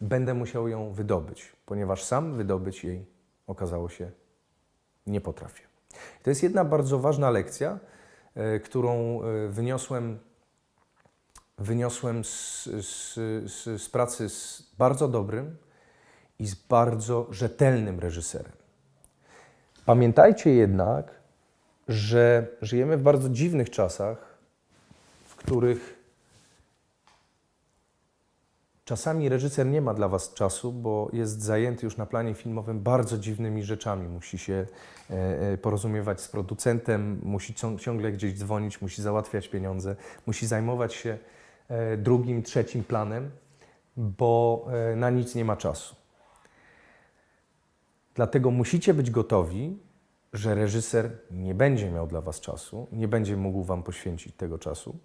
[0.00, 3.06] będę musiał ją wydobyć, ponieważ sam wydobyć jej
[3.46, 4.21] okazało się
[5.06, 5.62] nie potrafię.
[6.22, 7.78] To jest jedna bardzo ważna lekcja,
[8.34, 10.18] e, którą e, wyniosłem,
[11.58, 13.14] wyniosłem z, z,
[13.52, 15.56] z, z pracy z bardzo dobrym
[16.38, 18.52] i z bardzo rzetelnym reżyserem.
[19.84, 21.14] Pamiętajcie jednak,
[21.88, 24.38] że żyjemy w bardzo dziwnych czasach,
[25.24, 26.01] w których
[28.92, 33.18] Czasami reżyser nie ma dla Was czasu, bo jest zajęty już na planie filmowym bardzo
[33.18, 34.08] dziwnymi rzeczami.
[34.08, 34.66] Musi się
[35.10, 35.14] e,
[35.52, 41.18] e, porozumiewać z producentem, musi cią- ciągle gdzieś dzwonić, musi załatwiać pieniądze, musi zajmować się
[41.68, 43.30] e, drugim, trzecim planem,
[43.96, 45.96] bo na nic nie ma czasu.
[48.14, 49.78] Dlatego musicie być gotowi,
[50.32, 54.96] że reżyser nie będzie miał dla Was czasu, nie będzie mógł Wam poświęcić tego czasu.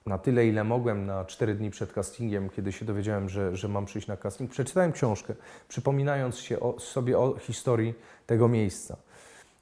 [0.07, 3.87] na tyle, ile mogłem, na cztery dni przed castingiem, kiedy się dowiedziałem, że, że mam
[3.87, 5.35] przyjść na casting, przeczytałem książkę,
[5.69, 7.95] przypominając się o, sobie o historii
[8.27, 8.97] tego miejsca.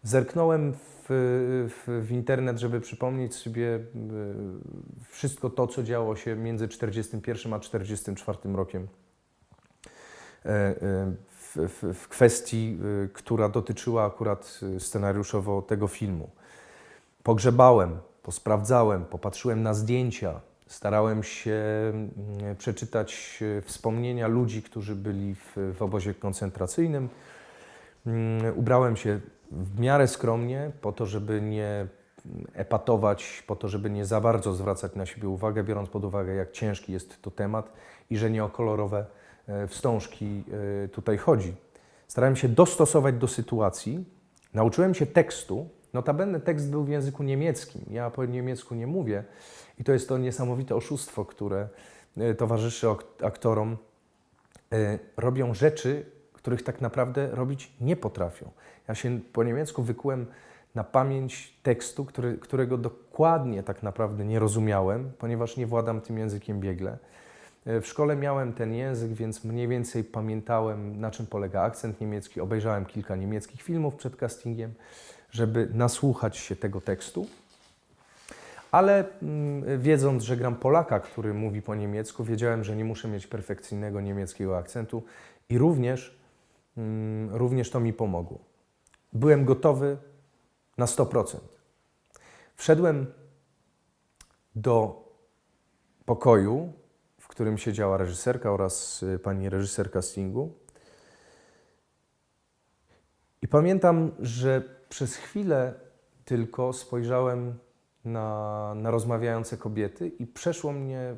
[0.03, 1.07] Zerknąłem w,
[1.69, 3.81] w, w, internet, żeby przypomnieć sobie e,
[5.09, 8.89] wszystko to, co działo się między 41 a 44 rokiem
[10.45, 10.77] e, e,
[11.31, 12.79] w, w, w kwestii,
[13.13, 16.31] która dotyczyła akurat scenariuszowo tego filmu.
[17.27, 25.75] Pogrzebałem posprawdzałem, popatrzyłem na zdjęcia, starałem się mm, przeczytać e, wspomnienia ludzi, którzy byli w,
[25.79, 27.09] w obozie koncentracyjnym.
[28.07, 31.87] Mm, ubrałem się w miarę skromnie, po to, żeby nie
[32.53, 36.53] epatować, po to, żeby nie za bardzo zwracać na siebie uwagę, biorąc pod uwagę, jak
[36.53, 37.73] ciężki jest to temat
[38.11, 39.07] i że nie o kolorowe
[39.49, 40.45] e, wstążki
[40.85, 41.55] e, tutaj chodzi.
[42.09, 44.05] Starałem się dostosować do sytuacji.
[44.55, 47.83] Nauczyłem się tekstu, Notabene tekst był w języku niemieckim.
[47.91, 49.25] Ja po niemiecku nie mówię
[49.79, 51.69] i to jest to niesamowite oszustwo, które
[52.17, 52.87] e, towarzyszy
[53.23, 53.77] aktorom.
[54.73, 58.51] E, robią rzeczy, których tak naprawdę robić nie potrafią.
[58.89, 60.27] Ja się po niemiecku wykułem
[60.75, 66.61] na pamięć tekstu, który, którego dokładnie tak naprawdę nie rozumiałem, ponieważ nie władam tym językiem
[66.61, 66.99] biegle.
[67.67, 72.41] E, w szkole miałem ten język, więc mniej więcej pamiętałem, na czym polega akcent niemiecki.
[72.41, 74.75] Obejrzałem kilka niemieckich filmów przed castingiem
[75.37, 77.27] żeby nasłuchać się tego tekstu.
[78.71, 83.27] Ale mm, wiedząc, że gram Polaka, który mówi po niemiecku, wiedziałem, że nie muszę mieć
[83.27, 85.03] perfekcyjnego niemieckiego akcentu
[85.49, 86.19] i również,
[86.77, 88.39] mm, również to mi pomogło.
[89.13, 89.97] Byłem gotowy
[90.79, 91.39] na 100%.
[92.57, 93.07] Wszedłem
[94.55, 95.05] do
[96.05, 96.73] pokoju,
[97.37, 100.55] którym siedziała reżyserka oraz y, pani reżyser castingu.
[103.43, 105.75] I pamiętam, że przez chwilę
[106.25, 107.59] tylko spojrzałem
[108.05, 111.17] na, na rozmawiające kobiety i przeszło mnie,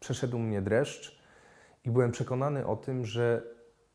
[0.00, 1.18] przeszedł mnie dreszcz
[1.84, 3.42] i byłem przekonany o tym, że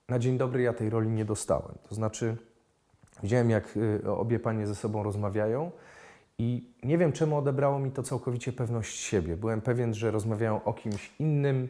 [0.10, 1.76] na dzień dobry ja tej roli nie dostałem.
[1.90, 2.38] To znaczy,
[3.24, 5.72] widziałem, jak y, obie panie ze sobą rozmawiają
[6.42, 9.38] i nie wiem, czemu odebrało mi to całkowicie pewność siebie.
[9.38, 11.68] Byłem pewien, że rozmawiają o kimś innym,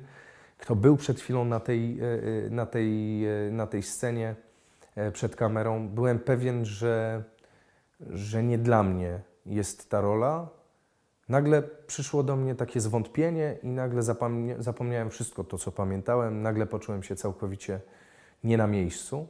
[0.57, 2.05] kto był przed chwilą na tej, y,
[2.45, 4.35] y, na tej, na tej scenie
[4.95, 7.23] E, przed kamerą, byłem pewien, że,
[8.09, 10.49] że nie dla mnie jest ta rola.
[11.29, 14.01] Nagle przyszło do mnie takie zwątpienie i nagle
[14.59, 16.41] zapomniałem wszystko to, co pamiętałem.
[16.41, 17.79] Nagle poczułem się całkowicie
[18.43, 19.27] nie na miejscu.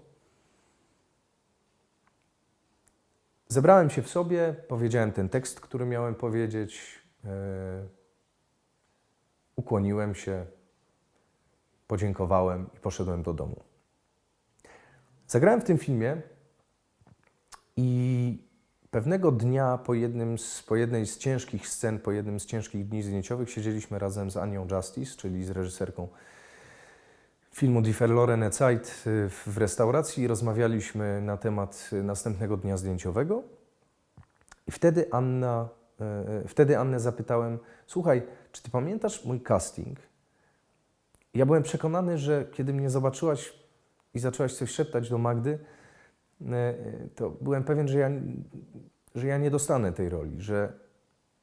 [3.51, 7.29] Zebrałem się w sobie, powiedziałem ten tekst, który miałem powiedzieć, yy,
[9.55, 10.45] ukłoniłem się,
[11.87, 13.63] podziękowałem i poszedłem do domu.
[15.27, 16.21] Zagrałem w tym filmie
[17.77, 18.43] i
[18.91, 23.03] pewnego dnia po, jednym z, po jednej z ciężkich scen, po jednym z ciężkich dni
[23.03, 26.07] zdjęciowych siedzieliśmy razem z Anią Justice, czyli z reżyserką
[27.55, 29.03] filmu Die verlorene Zeit
[29.45, 33.43] w restauracji i rozmawialiśmy na temat następnego dnia zdjęciowego.
[34.67, 35.69] I wtedy Anna,
[36.01, 39.99] e, wtedy Annę zapytałem, słuchaj, czy ty pamiętasz mój casting?
[41.33, 43.53] Ja byłem przekonany, że kiedy mnie zobaczyłaś
[44.13, 45.59] i zaczęłaś coś szeptać do Magdy,
[47.15, 48.09] to byłem pewien, że ja,
[49.15, 50.73] że ja nie dostanę tej roli, że,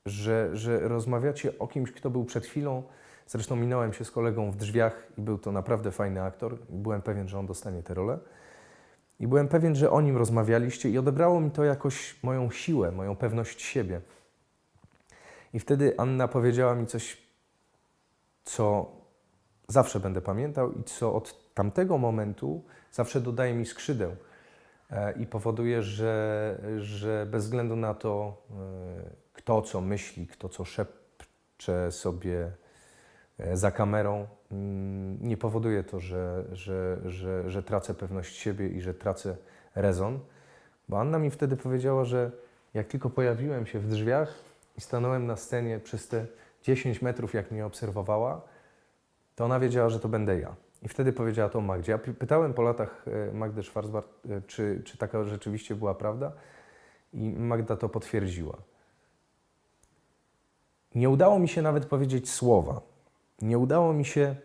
[0.07, 2.83] że, że rozmawiacie o kimś, kto był przed chwilą.
[3.29, 6.59] Zresztą minąłem się z kolegą w drzwiach i był to naprawdę fajny aktor.
[6.69, 8.19] Byłem pewien, że on dostanie tę rolę.
[9.21, 13.17] I byłem pewien, że o nim rozmawialiście, i odebrało mi to jakoś moją siłę, moją
[13.17, 14.01] pewność siebie.
[15.55, 17.19] I wtedy Anna powiedziała mi coś,
[18.45, 18.93] co
[19.69, 24.17] zawsze będę pamiętał i co od tamtego momentu zawsze dodaje mi skrzydeł
[24.91, 28.55] e, i powoduje, że, że bez względu na to, e,
[29.33, 32.53] kto co myśli, kto co szepcze sobie
[33.53, 38.95] za kamerą, mm, nie powoduje to, że, że, że, że tracę pewność siebie i że
[38.95, 39.37] tracę
[39.75, 40.21] rezon.
[40.89, 42.31] Bo Anna mi wtedy powiedziała, że
[42.75, 44.35] Jak tylko pojawiłem się w drzwiach
[44.77, 46.27] i stanąłem na scenie przez te
[46.63, 48.41] 10 metrów, jak mnie obserwowała,
[49.37, 50.57] to ona wiedziała, że to będę ja.
[50.83, 51.93] I wtedy powiedziała to Magdzie.
[51.93, 56.33] Ja pytałem po latach e, Magdę Schwarzbart, e, czy, czy taka rzeczywiście była prawda
[57.13, 58.57] i Magda to potwierdziła.
[60.95, 62.81] Nie udało mi się nawet powiedzieć słowa.
[63.43, 64.37] Nie udało mi się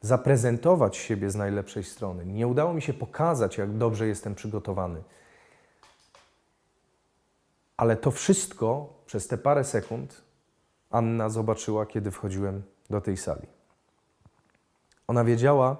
[0.00, 2.26] zaprezentować siebie z najlepszej strony.
[2.26, 5.02] Nie udało mi się pokazać, jak dobrze jestem przygotowany.
[7.76, 10.22] Ale to wszystko przez te parę sekund
[10.90, 13.46] Anna zobaczyła, kiedy wchodziłem do tej sali.
[15.08, 15.76] Ona wiedziała,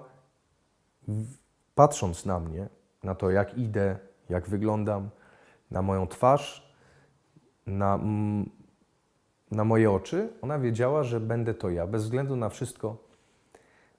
[1.75, 2.69] patrząc na mnie,
[3.03, 3.99] na to, jak idę,
[4.29, 5.11] jak wyglądam,
[5.71, 6.75] na moją twarz,
[7.67, 7.99] na,
[9.53, 12.97] na moje oczy, ona wiedziała, że będę to ja, bez względu na wszystko,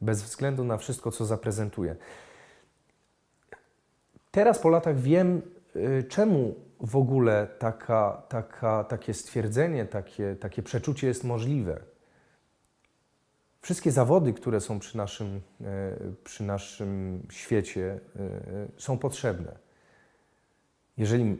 [0.01, 1.95] bez względu na wszystko, co zaprezentuję.
[4.31, 5.41] Teraz po latach wiem,
[5.75, 11.79] y, czemu w ogóle taka, taka, takie stwierdzenie, takie, takie przeczucie jest możliwe.
[13.61, 18.19] Wszystkie zawody, które są przy naszym, e, przy naszym świecie, e,
[18.77, 19.57] są potrzebne.
[20.97, 21.37] Jeżeli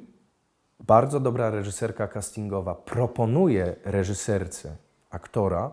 [0.87, 4.75] bardzo dobra reżyserka castingowa proponuje reżyserce
[5.09, 5.71] aktora,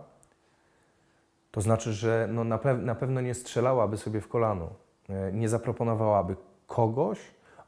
[1.50, 4.68] to znaczy, że no na, na pewno nie strzelałaby sobie w kolano,
[5.08, 6.36] e, nie zaproponowałaby
[6.66, 7.18] kogoś,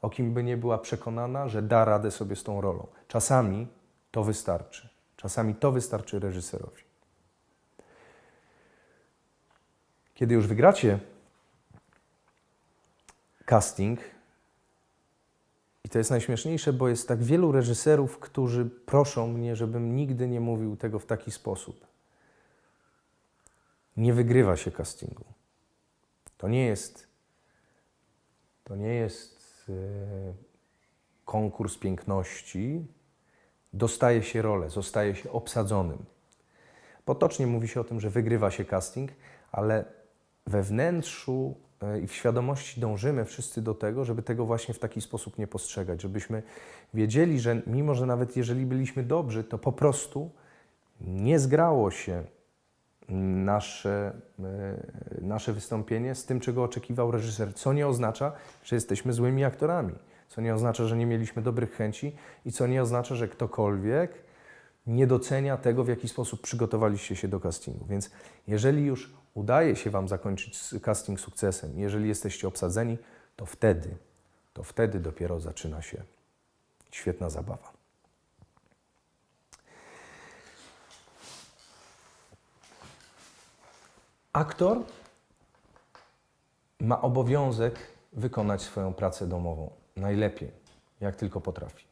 [0.01, 2.87] o kim by nie była przekonana, że da radę sobie z tą rolą.
[3.07, 3.67] Czasami
[4.11, 4.89] to wystarczy.
[5.15, 6.83] Czasami to wystarczy reżyserowi.
[10.13, 10.99] Kiedy już wygracie
[13.45, 13.99] casting,
[15.83, 20.39] i to jest najśmieszniejsze, bo jest tak wielu reżyserów, którzy proszą mnie, żebym nigdy nie
[20.39, 21.87] mówił tego w taki sposób.
[23.97, 25.25] Nie wygrywa się castingu.
[26.37, 27.07] To nie jest.
[28.63, 29.75] To nie jest yy,
[31.25, 32.87] konkurs piękności.
[33.73, 36.05] Dostaje się rolę, zostaje się obsadzonym.
[37.05, 39.11] Potocznie mówi się o tym, że wygrywa się casting,
[39.51, 39.85] ale
[40.47, 41.55] we wnętrzu
[42.03, 46.01] i w świadomości dążymy wszyscy do tego, żeby tego właśnie w taki sposób nie postrzegać,
[46.01, 46.43] żebyśmy
[46.93, 50.31] wiedzieli, że mimo, że nawet jeżeli byliśmy dobrzy, to po prostu
[51.01, 52.23] nie zgrało się
[53.09, 58.31] nasze, e, nasze wystąpienie z tym, czego oczekiwał reżyser, co nie oznacza,
[58.63, 59.93] że jesteśmy złymi aktorami,
[60.27, 62.15] co nie oznacza, że nie mieliśmy dobrych chęci
[62.45, 64.23] i co nie oznacza, że ktokolwiek
[64.87, 67.85] nie docenia tego, w jaki sposób przygotowaliście się do castingu.
[67.85, 68.11] Więc
[68.47, 72.97] jeżeli już udaje się Wam zakończyć casting sukcesem, jeżeli jesteście obsadzeni,
[73.35, 73.97] to wtedy,
[74.53, 76.03] to wtedy dopiero zaczyna się
[76.91, 77.73] świetna zabawa.
[84.33, 84.83] Aktor
[86.79, 87.79] ma obowiązek
[88.13, 90.51] wykonać swoją pracę domową najlepiej,
[91.01, 91.85] jak tylko potrafi.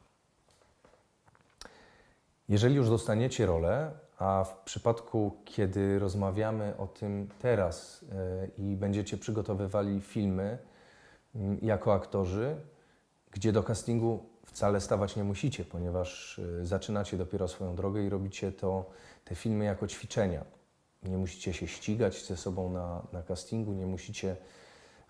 [2.49, 3.91] Jeżeli już dostaniecie rolę,
[4.22, 10.57] a w przypadku, kiedy rozmawiamy o tym teraz e, i będziecie przygotowywali filmy
[11.36, 12.55] mm, jako aktorzy,
[13.32, 18.51] gdzie do castingu wcale stawać nie musicie, ponieważ e, zaczynacie dopiero swoją drogę i robicie
[18.51, 18.89] to,
[19.26, 20.45] te filmy jako ćwiczenia.
[21.03, 24.36] Nie musicie się ścigać ze sobą na, na castingu, nie musicie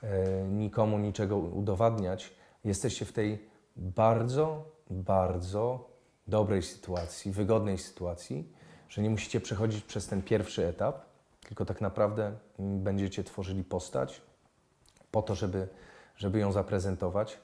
[0.03, 2.33] e, nikomu niczego udowadniać.
[2.63, 5.89] Jesteście w tej bardzo, bardzo
[6.27, 8.60] dobrej sytuacji, wygodnej sytuacji,
[8.91, 11.05] że nie musicie przechodzić przez ten pierwszy etap,
[11.47, 14.21] tylko tak naprawdę będziecie tworzyli postać
[15.11, 15.67] po to, żeby,
[16.17, 17.39] żeby ją zaprezentować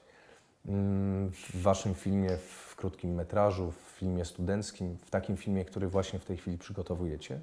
[0.66, 6.18] mm, w Waszym filmie, w krótkim metrażu, w filmie studenckim, w takim filmie, który właśnie
[6.18, 7.40] w tej chwili przygotowujecie.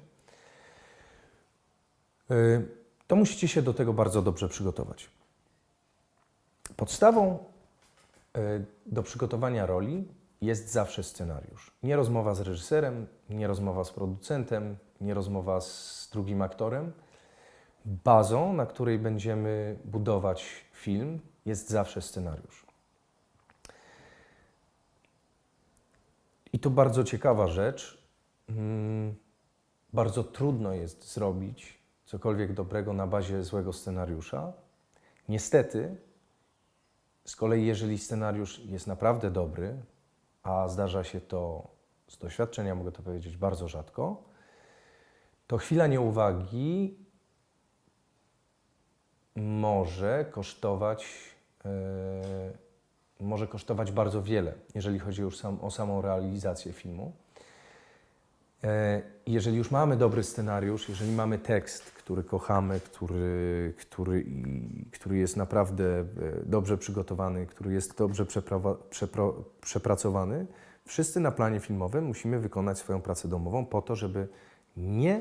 [2.30, 2.68] Y,
[3.06, 5.10] to musicie się do tego bardzo dobrze przygotować.
[6.76, 7.38] Podstawą
[8.36, 10.08] y, do przygotowania roli
[10.40, 11.70] jest zawsze scenariusz.
[11.82, 16.92] Nie rozmowa z reżyserem, nie rozmowa z producentem, nie rozmowa z drugim aktorem.
[17.84, 22.66] Bazą, na której będziemy budować film, jest zawsze scenariusz.
[26.52, 28.06] I to bardzo ciekawa rzecz.
[28.46, 29.14] Hmm,
[29.92, 34.52] bardzo trudno jest zrobić cokolwiek dobrego na bazie złego scenariusza.
[35.28, 35.96] Niestety,
[37.24, 39.76] z kolei, jeżeli scenariusz jest naprawdę dobry,
[40.42, 41.68] a zdarza się to
[42.08, 44.22] z doświadczenia, mogę to powiedzieć, bardzo rzadko,
[45.46, 46.98] to chwila nieuwagi
[49.36, 51.06] może kosztować,
[51.64, 51.70] yy,
[53.20, 57.12] może kosztować bardzo wiele, jeżeli chodzi już sam, o samą realizację filmu.
[58.64, 64.26] E, Jeżeli już mamy dobry scenariusz, jeżeli mamy tekst, który kochamy, który, który,
[64.92, 66.04] który jest naprawdę e,
[66.44, 68.26] dobrze przygotowany, który jest dobrze
[69.60, 70.46] przepracowany,
[70.86, 74.28] wszyscy na planie filmowym musimy wykonać swoją pracę domową po to, żeby
[74.76, 75.20] nie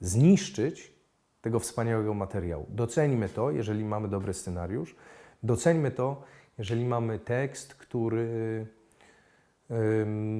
[0.00, 0.92] zniszczyć
[1.40, 2.66] tego wspaniałego materiału.
[2.68, 4.96] Doceńmy to, jeżeli mamy dobry scenariusz.
[5.42, 6.22] Doceńmy to,
[6.58, 8.66] jeżeli mamy tekst, który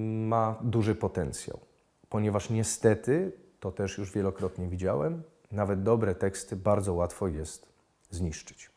[0.06, 1.60] ma duży potencjał.
[2.08, 5.22] Ponieważ niestety, to też już wielokrotnie widziałem,
[5.52, 7.68] nawet dobre teksty bardzo łatwo jest
[8.10, 8.70] zniszczyć.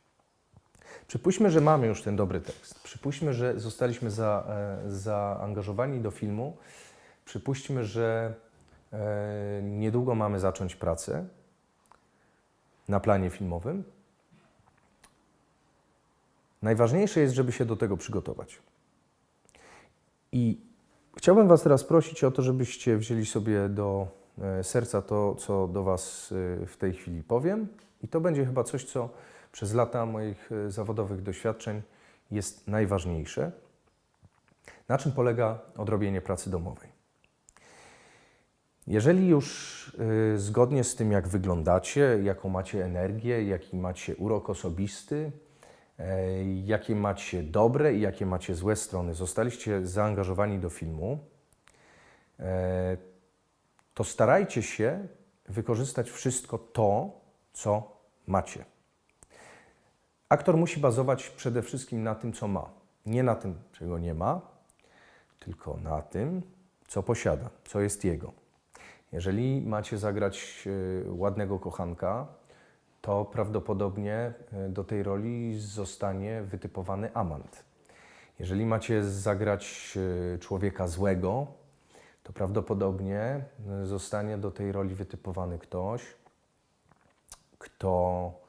[1.11, 2.83] Przypuśćmy, że mamy już ten dobry tekst.
[2.83, 4.43] Przypuśćmy, że zostaliśmy za,
[4.85, 6.57] e, zaangażowani do filmu.
[7.25, 8.33] Przypuśćmy, że
[8.93, 11.25] e, niedługo mamy zacząć pracę
[12.87, 13.83] na planie filmowym.
[16.61, 18.59] Najważniejsze jest, żeby się do tego przygotować.
[20.31, 20.61] I
[21.17, 24.07] chciałbym Was teraz prosić o to, żebyście wzięli sobie do
[24.41, 27.67] e, serca to, co do Was e, w tej chwili powiem.
[28.03, 29.09] I to będzie chyba coś, co
[29.51, 31.81] przez lata moich e, zawodowych doświadczeń
[32.31, 33.51] jest najważniejsze.
[34.87, 36.91] Na czym polega odrobienie pracy domowej?
[38.87, 39.87] Jeżeli już
[40.33, 45.31] y, zgodnie z tym, jak wyglądacie, jaką macie energię, jaki macie urok osobisty,
[45.99, 51.19] e, jakie macie dobre i jakie macie złe strony, zostaliście zaangażowani do filmu,
[52.39, 52.97] e,
[53.93, 55.07] to starajcie się
[55.49, 57.11] wykorzystać wszystko to,
[57.53, 57.97] co
[58.27, 58.65] macie.
[60.31, 62.69] Aktor musi bazować przede wszystkim na tym, co ma.
[63.05, 64.41] Nie na tym, czego nie ma,
[65.39, 66.41] tylko na tym,
[66.87, 68.31] co posiada, co jest jego.
[69.11, 72.27] Jeżeli macie zagrać y, ładnego kochanka,
[73.01, 74.33] to prawdopodobnie
[74.67, 77.63] y, do tej roli zostanie wytypowany amant.
[78.39, 79.93] Jeżeli macie zagrać
[80.35, 81.47] y, człowieka złego,
[82.23, 83.43] to prawdopodobnie
[83.83, 86.01] zostanie do tej roli wytypowany ktoś,
[87.59, 88.40] kto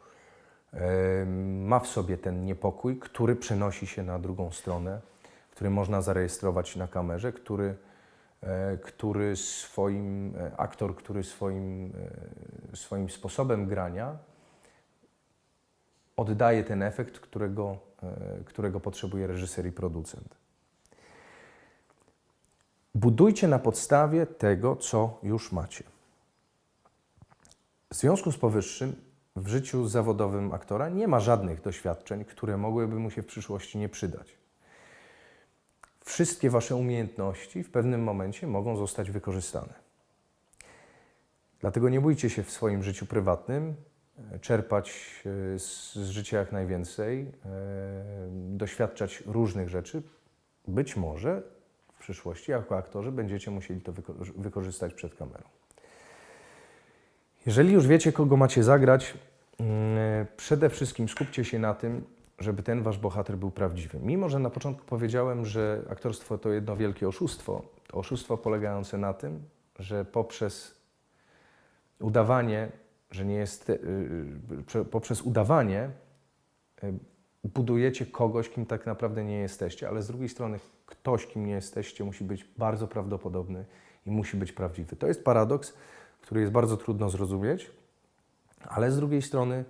[1.37, 5.01] ma w sobie ten niepokój, który przenosi się na drugą stronę,
[5.51, 7.77] który można zarejestrować na kamerze, który
[8.41, 11.93] e, który swoim, e, aktor, który swoim,
[12.73, 14.19] e, swoim sposobem grania
[16.17, 17.79] oddaje ten efekt, którego,
[18.45, 20.35] którego potrzebuje reżyser i producent.
[22.95, 25.85] Budujcie na podstawie tego, co już macie.
[27.91, 33.11] W związku z powyższym w życiu zawodowym aktora nie ma żadnych doświadczeń, które mogłyby mu
[33.11, 34.43] się w przyszłości nie przydać
[36.05, 39.75] wszystkie Wasze umiejętności w pewnym momencie mogą zostać wykorzystane.
[41.61, 43.75] Dlatego nie bójcie się w swoim życiu prywatnym
[44.33, 44.91] e, czerpać
[45.55, 47.29] e, z, życia jak najwięcej, e,
[48.31, 50.03] doświadczać różnych rzeczy.
[50.69, 51.43] Być może
[51.93, 55.49] w przyszłości jako aktorzy będziecie musieli to wyko- wykorzystać przed kamerą.
[57.47, 59.15] Jeżeli już wiecie, kogo macie zagrać,
[59.61, 62.05] mm, przede wszystkim skupcie się na tym,
[62.39, 63.99] żeby ten wasz bohater był prawdziwy.
[64.03, 69.15] Mimo, że na początku powiedziałem, że aktorstwo to jedno wielkie oszustwo, to oszustwo polegające na
[69.15, 69.43] tym,
[69.79, 70.75] że poprzez
[72.01, 72.69] udawanie,
[73.11, 75.91] że nie jest, y, y, prze- poprzez udawanie
[76.85, 76.93] y,
[77.45, 82.05] budujecie kogoś, kim tak naprawdę nie jesteście, ale z drugiej strony ktoś, kim nie jesteście,
[82.05, 83.65] musi być bardzo prawdopodobny
[84.07, 84.97] i musi być prawdziwy.
[84.97, 85.75] To jest paradoks,
[86.23, 87.71] który jest bardzo trudno zrozumieć,
[88.69, 89.65] ale z drugiej strony,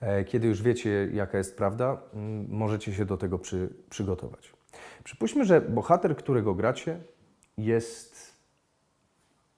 [0.00, 2.02] e, kiedy już wiecie, jaka jest prawda,
[2.48, 4.52] możecie się do tego przy, przygotować.
[5.04, 7.00] Przypuśćmy, że bohater, którego gracie,
[7.58, 8.34] jest,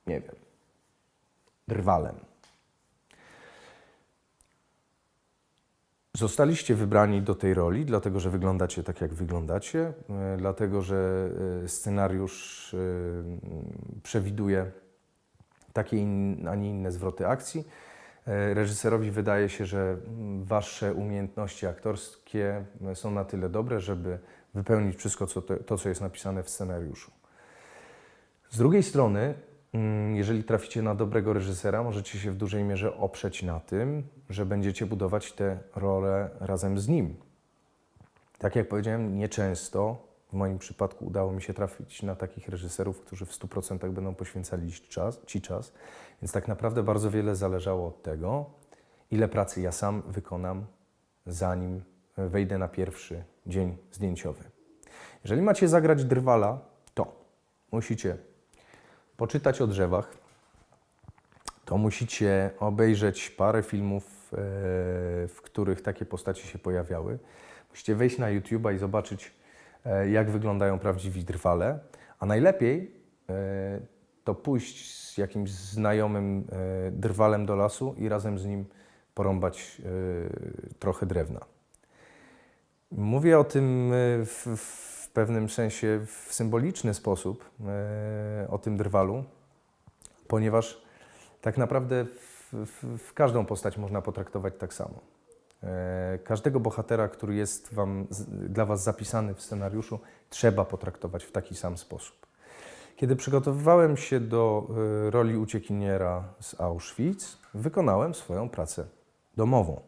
[0.06, 0.34] nie wiem,
[1.68, 2.16] drwalem.
[6.14, 11.30] Zostaliście wybrani do tej roli, dlatego że wyglądacie tak, jak wyglądacie, e, dlatego że
[11.64, 12.76] e, scenariusz
[14.02, 14.72] przewiduje
[15.72, 15.96] takie,
[16.50, 17.68] a nie inne zwroty akcji.
[18.26, 24.18] E, Reżyserowi wydaje się, że mm, wasze umiejętności aktorskie e, są na tyle dobre, żeby
[24.54, 27.10] wypełnić wszystko co to, to, co jest napisane w scenariuszu.
[28.50, 29.34] Z drugiej strony,
[29.72, 34.46] mm, jeżeli traficie na dobrego reżysera, możecie się w dużej mierze oprzeć na tym, że
[34.46, 37.14] będziecie budować tę rolę razem z nim.
[38.38, 43.26] Tak jak powiedziałem, nieczęsto w moim przypadku udało mi się trafić na takich reżyserów, którzy
[43.26, 45.72] w 100% będą poświęcali czas, ci czas,
[46.22, 48.50] więc tak naprawdę bardzo wiele zależało od tego,
[49.10, 50.66] ile pracy ja sam wykonam,
[51.26, 51.82] zanim
[52.16, 54.44] wejdę na pierwszy dzień zdjęciowy.
[55.24, 56.58] Jeżeli macie zagrać drwala,
[56.94, 57.12] to
[57.72, 58.16] musicie
[59.16, 60.16] poczytać o drzewach,
[61.64, 64.36] to musicie obejrzeć parę filmów, e,
[65.28, 67.18] w których takie postacie się pojawiały.
[67.70, 69.30] Musicie wejść na YouTube'a i zobaczyć, e,
[70.10, 71.78] jak wyglądają prawdziwi drwale,
[72.18, 72.94] a najlepiej
[73.28, 73.80] e,
[74.24, 78.64] to pójść z jakimś znajomym e, drwalem do lasu i razem z nim
[79.14, 79.90] porąbać e,
[80.78, 81.40] trochę drewna.
[82.92, 89.24] Mówię o tym e, w, w pewnym sensie w symboliczny sposób, e, o tym drwalu,
[90.28, 90.82] ponieważ
[91.40, 95.00] tak naprawdę w, w, w każdą postać można potraktować tak samo.
[95.62, 100.00] E, Każdego bohatera, który jest wam, dla Was zapisany w scenariuszu,
[100.30, 102.26] trzeba potraktować w taki sam sposób.
[102.96, 104.66] Kiedy przygotowywałem się do
[105.06, 108.86] e, roli uciekiniera z Auschwitz, wykonałem swoją pracę
[109.36, 109.80] domową.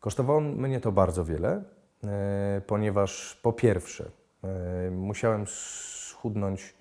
[0.00, 1.62] Kosztowało mnie to bardzo wiele,
[2.04, 4.10] e, ponieważ po pierwsze
[4.90, 6.74] musiałem schudnąć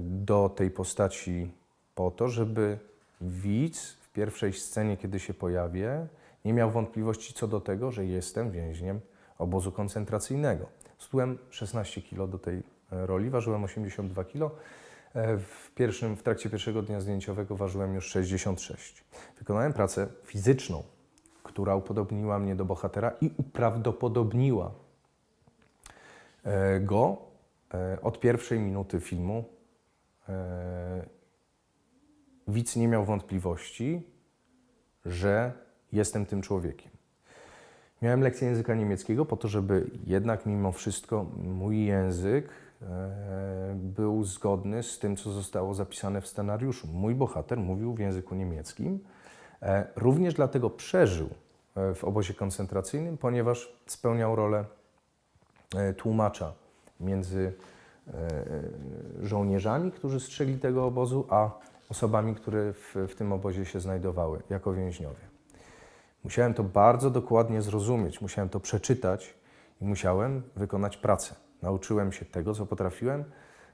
[0.00, 1.52] do tej postaci
[1.94, 2.78] po to, żeby
[3.20, 6.06] widz w pierwszej scenie, kiedy się pojawię,
[6.46, 9.00] nie miał wątpliwości co do tego, że jestem więźniem
[9.38, 10.66] obozu koncentracyjnego.
[10.98, 14.56] Stułem 16 kg do tej e, roli, ważyłem 82 kg.
[15.14, 19.04] E, W, pierwszym, w trakcie pierwszego dnia zdjęciowego ważyłem już 66.
[19.38, 20.82] Wykonałem pracę fizyczną,
[21.42, 24.72] która upodobniła mnie do bohatera i uprawdopodobniła
[26.44, 27.26] e, go
[28.02, 29.44] od pierwszej minuty filmu.
[32.48, 34.02] Widz nie miał wątpliwości,
[35.04, 35.52] że
[35.96, 36.96] jestem tym człowiekiem.
[38.02, 42.48] Miałem lekcję języka niemieckiego po to, żeby jednak mimo wszystko mój język
[42.82, 42.86] e,
[43.74, 46.86] był zgodny z tym, co zostało zapisane w scenariuszu.
[46.86, 48.98] Mój bohater mówił w języku niemieckim.
[49.62, 51.28] E, również dlatego przeżył
[51.76, 54.64] e, w obozie koncentracyjnym, ponieważ spełniał rolę
[55.96, 56.52] tłumacza
[57.00, 57.52] między
[59.22, 61.50] żołnierzami, którzy strzegli tego obozu, a
[61.90, 65.35] osobami, które w, w tym obozie się znajdowały jako więźniowie.
[66.26, 69.34] Musiałem to bardzo dokładnie zrozumieć, musiałem to przeczytać
[69.80, 71.34] i musiałem wykonać pracę.
[71.62, 73.24] Nauczyłem się tego, co potrafiłem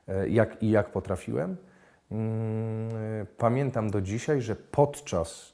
[0.08, 1.56] e, jak i jak potrafiłem.
[2.10, 2.88] Mm,
[3.22, 5.52] e, Pamiętam do dzisiaj, że podczas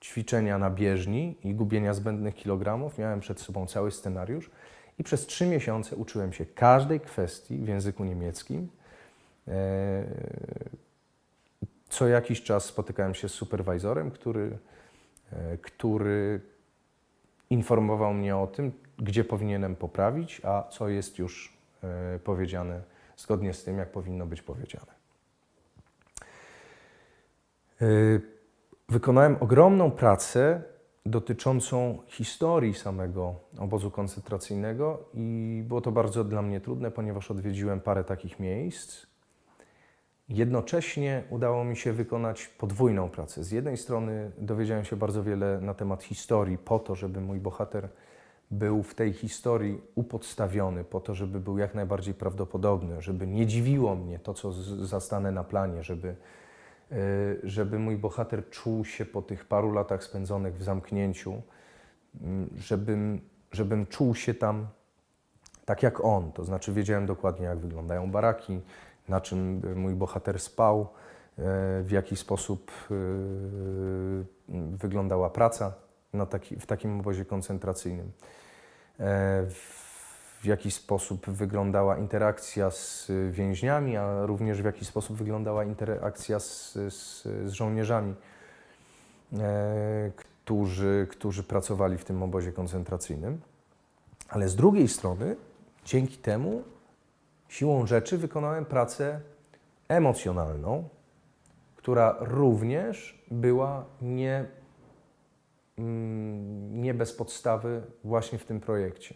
[0.00, 4.50] ćwiczenia na bieżni i gubienia zbędnych kilogramów miałem przed sobą cały scenariusz
[4.98, 8.68] i przez trzy miesiące uczyłem się każdej kwestii w języku niemieckim.
[9.48, 10.04] E,
[11.88, 14.58] Co jakiś czas spotykałem się z superwajzorem, który,
[15.62, 16.40] który
[17.50, 22.82] informował mnie o tym, gdzie powinienem poprawić, a co jest już e, powiedziane
[23.16, 24.92] zgodnie z tym, jak powinno być powiedziane.
[27.80, 27.86] E,
[28.90, 30.62] Wykonałem ogromną pracę
[31.06, 38.04] dotyczącą historii samego obozu koncentracyjnego i było to bardzo dla mnie trudne, ponieważ odwiedziłem parę
[38.04, 39.06] takich miejsc.
[40.30, 43.44] Jednocześnie udało mi się wykonać podwójną pracę.
[43.44, 47.88] Z jednej strony dowiedziałem się bardzo wiele na temat historii, po to, żeby mój bohater
[48.50, 53.94] był w tej historii upodstawiony, po to, żeby był jak najbardziej prawdopodobny, żeby nie dziwiło
[53.94, 54.52] mnie to, co
[54.86, 56.96] zastanę na planie, żeby, e,
[57.42, 61.42] żeby mój bohater czuł się po tych paru latach spędzonych w zamknięciu,
[62.56, 63.20] żebym,
[63.52, 64.66] żebym czuł się tam
[65.64, 66.32] tak jak on.
[66.32, 68.60] To znaczy wiedziałem dokładnie, jak wyglądają baraki,
[69.10, 71.42] na czym mój bohater spał, e,
[71.82, 72.94] w jaki sposób y,
[74.76, 75.72] wyglądała praca
[76.30, 78.12] taki, w takim obozie koncentracyjnym,
[79.00, 79.46] e,
[80.40, 86.72] w jaki sposób wyglądała interakcja z więźniami, a również w jaki sposób wyglądała interakcja z,
[86.72, 88.14] z, z żołnierzami,
[89.38, 93.40] e, którzy, którzy pracowali w tym obozie koncentracyjnym.
[94.28, 95.36] Ale z drugiej strony,
[95.84, 96.62] dzięki temu,
[97.50, 99.20] siłą rzeczy wykonałem pracę
[99.88, 100.88] emocjonalną,
[101.76, 104.44] która również była nie,
[105.78, 109.14] mm, nie bez podstawy właśnie w tym projekcie.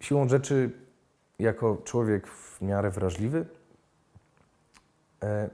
[0.00, 0.70] Siłą rzeczy,
[1.38, 3.46] jako człowiek w miarę wrażliwy,
[5.22, 5.50] e,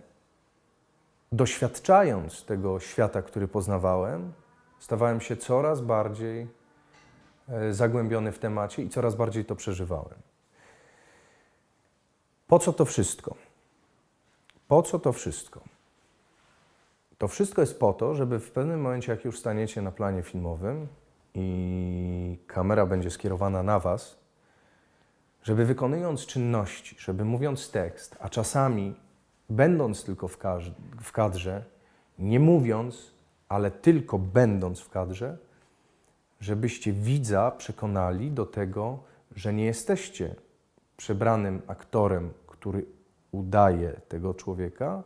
[1.32, 4.32] doświadczając tego świata, który poznawałem,
[4.78, 6.49] stawałem się coraz bardziej
[7.49, 10.23] e, zagłębiony w temacie i coraz bardziej to przeżywałem.
[12.55, 13.34] Po co to wszystko?
[14.68, 15.61] Po co to wszystko?
[17.18, 20.88] To wszystko jest po to, żeby w pewnym momencie, jak już staniecie na planie filmowym
[21.34, 24.18] i kamera będzie skierowana na Was,
[25.42, 28.94] żeby wykonując czynności, żeby mówiąc tekst, a czasami
[29.50, 30.28] będąc tylko
[31.00, 31.64] w, kadrze,
[32.18, 33.11] nie mówiąc,
[33.48, 35.38] ale tylko będąc w kadrze,
[36.40, 38.98] żebyście widza przekonali do tego,
[39.36, 40.34] że nie jesteście
[40.96, 42.32] przebranym aktorem,
[42.64, 42.86] który
[43.32, 45.02] udaje tego człowieka,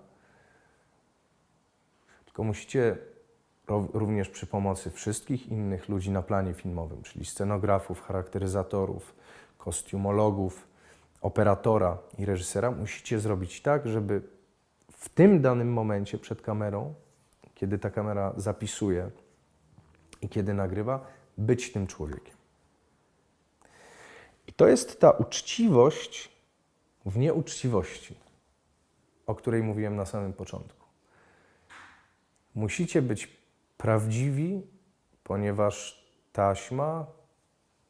[2.25, 2.97] tylko musicie
[3.93, 9.15] również przy pomocy wszystkich innych ludzi na planie filmowym, czyli scenografów, charakteryzatorów,
[9.59, 10.69] kostiumologów,
[11.21, 14.23] operatora i reżysera, musicie zrobić tak, żeby
[14.93, 16.95] w tym danym momencie przed kamerą,
[17.55, 19.11] kiedy ta kamera zapisuje
[20.23, 21.07] i kiedy nagrywa,
[21.39, 22.35] być tym człowiekiem.
[24.47, 26.38] I to jest ta uczciwość
[27.09, 28.15] w nieuczciwości,
[29.27, 30.87] o której mówiłem na samym początku.
[32.55, 33.39] Musicie być
[33.77, 34.63] prawdziwi,
[35.25, 37.07] ponieważ taśma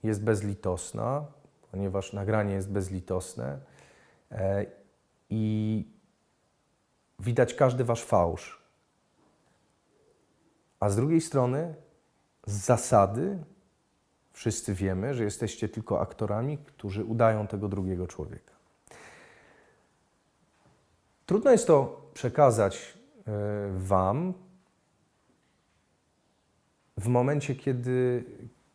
[0.03, 1.27] jest bezlitosna,
[1.71, 3.59] ponieważ nagranie jest bezlitosne
[4.31, 4.67] e,
[5.31, 5.85] i
[7.19, 8.63] widać każdy wasz fałsz.
[10.81, 11.75] A z drugiej strony,
[12.47, 13.39] z zasady,
[14.33, 18.58] wszyscy wiemy, że jesteście tylko aktorami, którzy udają tego drugiego człowieka.
[21.29, 22.95] Trudno jest to przekazać
[23.27, 23.33] e,
[23.79, 24.35] Wam
[26.97, 28.25] w momencie, kiedy,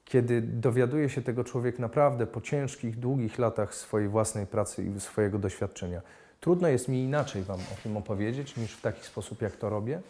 [0.05, 5.39] kiedy dowiaduje się tego człowiek naprawdę po ciężkich, długich latach swojej własnej pracy i swojego
[5.39, 6.01] doświadczenia.
[6.39, 10.01] Trudno jest mi inaczej Wam o tym opowiedzieć, niż w taki sposób, jak to robię.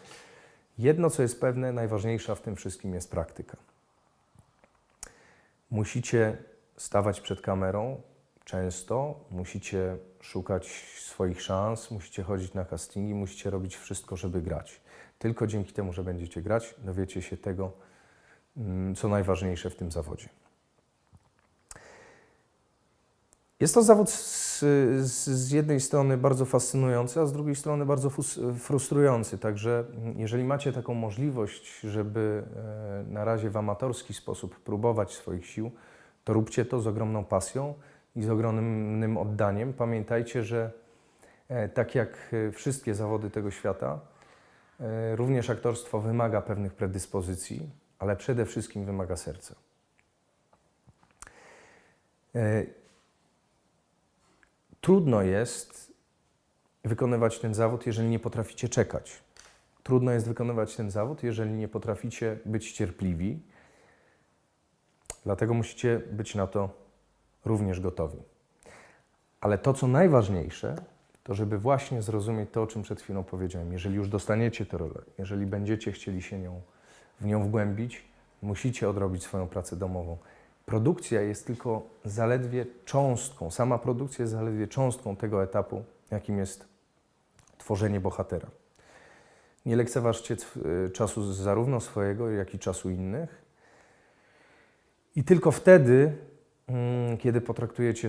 [0.78, 3.56] Jedno, co jest pewne, najważniejsza w tym wszystkim jest praktyka.
[5.70, 6.36] Musicie
[6.76, 8.00] stawać przed kamerą
[8.44, 10.68] często, musicie szukać
[10.98, 14.80] swoich szans, musicie chodzić na castingi, musicie robić wszystko, żeby grać.
[15.18, 17.72] Tylko dzięki temu, że będziecie grać, dowiecie się tego,
[18.56, 20.28] mm, co najważniejsze w tym zawodzie.
[23.60, 24.60] Jest to zawód z,
[25.26, 28.10] z, jednej strony bardzo fascynujący, a z drugiej strony bardzo
[28.58, 29.38] frustrujący.
[29.38, 32.44] Także mm, jeżeli macie taką możliwość, żeby
[33.08, 35.70] e, na razie w amatorski sposób próbować swoich sił,
[36.24, 37.74] to róbcie to z ogromną pasją
[38.16, 39.72] i z ogromnym oddaniem.
[39.72, 40.72] Pamiętajcie, że
[41.48, 44.00] e, tak jak e, wszystkie zawody tego świata,
[45.14, 49.54] również aktorstwo wymaga pewnych predyspozycji, ale przede wszystkim wymaga serca.
[54.80, 55.92] Trudno jest
[56.84, 59.22] wykonywać ten zawód, jeżeli nie potraficie czekać.
[59.82, 63.42] Trudno jest wykonywać ten zawód, jeżeli nie potraficie być cierpliwi.
[65.24, 66.83] Dlatego musicie być na to
[67.44, 68.18] również gotowi.
[69.40, 70.76] Ale to, co najważniejsze,
[71.24, 73.72] to żeby właśnie zrozumieć to, o czym przed chwilą powiedziałem.
[73.72, 76.60] Jeżeli już dostaniecie tę rolę, jeżeli będziecie chcieli się nią,
[77.20, 78.04] w nią wgłębić,
[78.42, 80.16] musicie odrobić swoją pracę domową.
[80.66, 86.68] Produkcja jest tylko zaledwie cząstką, sama produkcja jest zaledwie cząstką tego etapu, jakim jest
[87.58, 88.48] tworzenie bohatera.
[89.66, 90.36] Nie lekceważcie
[90.86, 93.44] y, czasu zarówno swojego, jak i czasu innych.
[95.16, 96.16] I tylko wtedy,
[97.18, 98.08] kiedy potraktujecie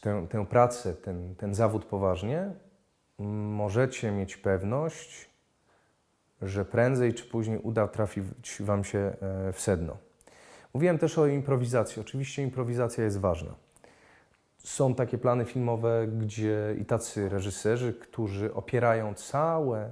[0.00, 2.52] tę, tę pracę, ten, ten zawód poważnie,
[3.18, 5.30] możecie mieć pewność,
[6.42, 9.96] że prędzej czy później uda trafić Wam się e, w sedno.
[10.74, 12.00] Mówiłem też o improwizacji.
[12.00, 13.54] Oczywiście improwizacja jest ważna.
[14.58, 19.90] Są takie plany filmowe, gdzie i tacy reżyserzy, którzy opierają całe, e,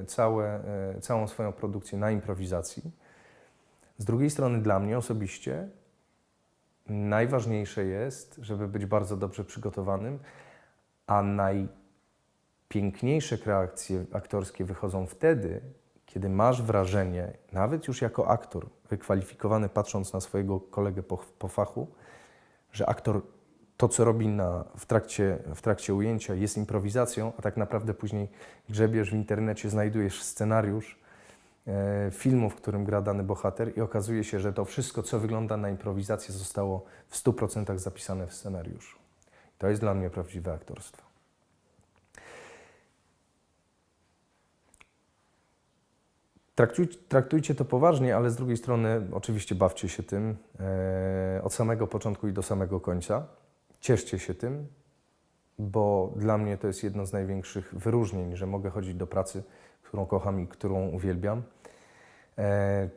[0.00, 0.60] e, całe,
[1.00, 2.82] całą swoją produkcję na improwizacji.
[3.98, 5.68] Z drugiej strony, dla mnie osobiście,
[6.86, 10.18] najważniejsze jest, żeby być bardzo dobrze przygotowanym,
[11.06, 15.60] a najpiękniejsze kreacje aktorskie wychodzą wtedy,
[16.06, 21.86] kiedy masz wrażenie, nawet już jako aktor wykwalifikowany, patrząc na swojego kolegę po, po fachu,
[22.72, 23.22] że aktor
[23.76, 28.28] to, co robi na, w, trakcie, w trakcie ujęcia, jest improwizacją, a tak naprawdę później
[28.68, 31.03] grzebiesz w internecie, znajdujesz scenariusz
[32.10, 35.70] filmu, w którym gra dany bohater i okazuje się, że to wszystko, co wygląda na
[35.70, 38.98] improwizację, zostało w 100% zapisane w scenariuszu.
[39.58, 41.02] To jest dla mnie prawdziwe aktorstwo.
[46.54, 51.86] Traktujcie, traktujcie to poważnie, ale z drugiej strony oczywiście bawcie się tym e, od samego
[51.86, 53.26] początku i do samego końca.
[53.80, 54.66] Cieszcie się tym,
[55.58, 59.42] bo dla mnie to jest jedno z największych wyróżnień, że mogę chodzić do pracy,
[59.84, 61.42] którą kocham i którą uwielbiam.
[62.38, 62.88] E,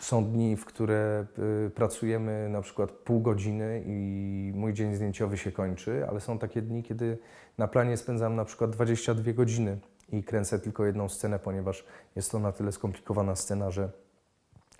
[0.00, 1.26] są dni, w które
[1.66, 6.62] y, pracujemy na przykład pół godziny i mój dzień zdjęciowy się kończy, ale są takie
[6.62, 7.18] dni, kiedy
[7.58, 9.78] na planie spędzam na przykład 22 godziny
[10.12, 11.84] i kręcę tylko jedną scenę, ponieważ
[12.16, 13.90] jest to na tyle skomplikowana scena, że,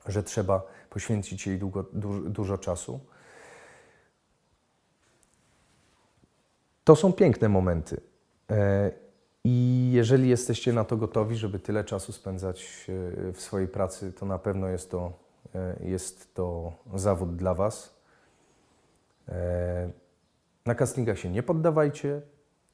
[0.06, 3.00] że trzeba poświęcić jej długo, du, dużo czasu.
[6.84, 8.00] To są piękne momenty.
[9.46, 12.86] E, I jeżeli jesteście na to gotowi, żeby tyle czasu spędzać
[13.28, 15.12] e, w swojej pracy, to na pewno jest to,
[15.54, 17.96] e, jest to zawód dla Was.
[20.66, 22.22] Na castingach się nie poddawajcie.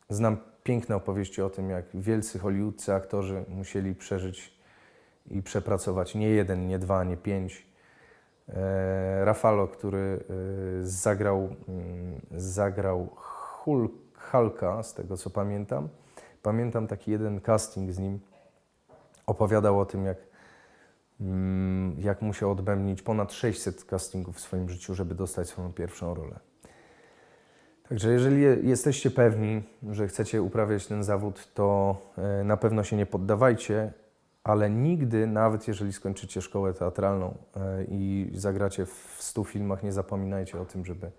[0.09, 4.55] Znam piękne opowieści o tym, jak wielcy hollywoodcy aktorzy musieli przeżyć
[5.31, 7.66] i przepracować nie jeden, nie dwa, nie pięć
[8.49, 10.25] E, Rafalo, który
[10.81, 13.93] e, zagrał, mm, zagrał Hulk,
[14.31, 15.89] Hulka, z tego co pamiętam.
[16.43, 18.20] Pamiętam taki jeden casting z nim.
[19.26, 20.18] Opowiadał o tym, jak,
[21.20, 26.38] mm, jak musiał odbębnić ponad 600 castingów w swoim życiu, żeby dostać swoją pierwszą rolę.
[27.88, 32.97] Także jeżeli je- jesteście pewni, że chcecie uprawiać ten zawód, to e, na pewno się
[32.97, 33.93] nie poddawajcie,
[34.45, 40.61] ale nigdy, nawet jeżeli skończycie szkołę teatralną e, i zagracie w 100 filmach, nie zapominajcie
[40.61, 41.11] o tym, żeby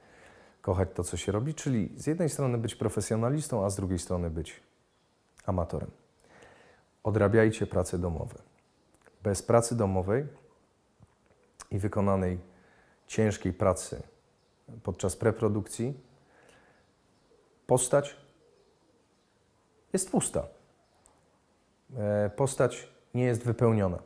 [0.61, 4.30] kochać to, co się robi, czyli z jednej strony być profesjonalistą, a z drugiej strony
[4.30, 4.63] być
[5.46, 5.91] amatorem.
[7.04, 8.36] Odrabiajcie prace domowe.
[9.24, 10.28] Bez pracy domowej
[11.72, 12.39] i wykonanej
[13.08, 14.04] ciężkiej pracy
[14.84, 15.94] podczas preprodukcji
[17.68, 18.16] postać
[19.94, 20.48] jest pusta.
[21.98, 24.00] E, Postać nie jest wypełniona.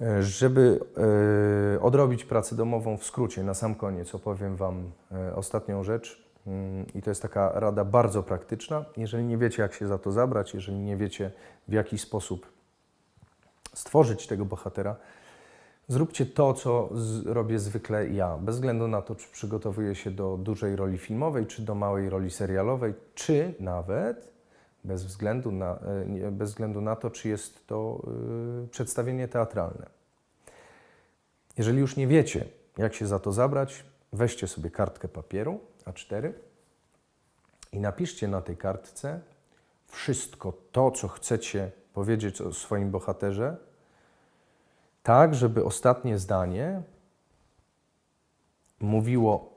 [0.00, 0.80] E, Żeby
[1.76, 4.92] e, odrobić pracę domową w skrócie, na sam koniec opowiem Wam
[5.34, 6.29] ostatnią rzecz.
[6.46, 8.84] Mm, I to jest taka rada bardzo praktyczna.
[8.96, 11.30] Jeżeli nie wiecie, jak się za to zabrać, jeżeli nie wiecie,
[11.68, 12.46] w jaki sposób
[13.74, 14.96] stworzyć tego bohatera,
[15.88, 16.88] zróbcie to, co
[17.24, 18.38] robię zwykle ja.
[18.38, 22.30] Bez względu na to, czy przygotowuję się do dużej roli filmowej, czy do małej roli
[22.30, 24.30] serialowej, czy nawet
[24.84, 25.78] bez względu na,
[26.26, 28.02] e, bez względu na to, czy jest to
[28.64, 29.86] y, przedstawienie teatralne.
[31.58, 32.44] Jeżeli już nie wiecie,
[32.78, 36.32] jak się za to zabrać, weźcie sobie kartkę papieru A4
[37.72, 39.20] i napiszcie na tej kartce
[39.86, 43.56] wszystko to, co chcecie powiedzieć o swoim bohaterze,
[45.02, 46.82] tak, żeby ostatnie zdanie
[48.80, 49.50] mówiło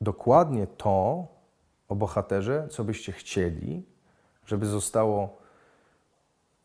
[0.00, 1.26] dokładnie to
[1.88, 3.82] o bohaterze, co byście chcieli,
[4.46, 5.36] żeby zostało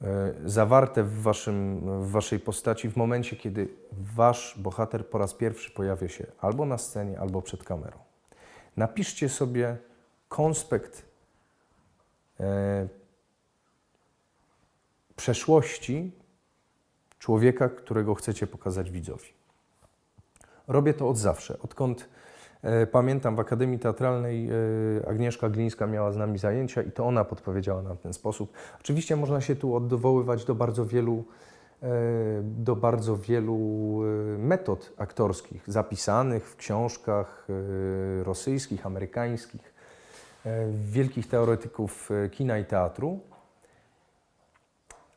[0.01, 5.71] e, zawarte w, waszym, w waszej postaci w momencie, kiedy wasz bohater po raz pierwszy
[5.71, 8.08] pojawia się albo na scenie, albo przed kamerą.
[8.79, 9.77] Napiszcie sobie
[10.29, 11.05] konspekt
[12.39, 12.87] e,
[15.15, 16.11] przeszłości
[17.19, 19.27] człowieka, którego chcecie pokazać widzowi.
[20.67, 21.59] Robię to od zawsze.
[21.59, 22.09] Odkąd
[22.61, 24.53] e, pamiętam w Akademii Teatralnej e,
[25.07, 28.53] Agnieszka Glińska miała z nami zajęcia i to ona podpowiedziała nam ten sposób.
[28.79, 31.25] Oczywiście można się tu odwoływać do bardzo wielu,
[32.41, 39.73] do bardzo wielu e, metod aktorskich zapisanych w książkach e, rosyjskich, amerykańskich,
[40.45, 43.19] e, wielkich teoretyków e, kina i teatru.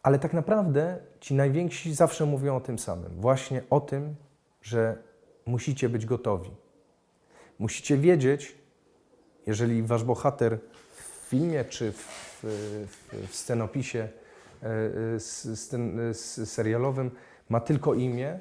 [0.02, 3.20] Ale tak naprawdę ci najwięksi zawsze mówią o tym samym.
[3.20, 4.14] Właśnie o tym,
[4.62, 4.98] że
[5.46, 6.50] musicie być gotowi.
[7.58, 8.54] Musicie wiedzieć,
[9.46, 10.58] jeżeli wasz bohater
[10.96, 11.96] w filmie czy w,
[12.42, 14.08] w, w scenopisie
[14.62, 17.10] e, s- scen- e, s- serialowym
[17.48, 18.38] ma tylko imię,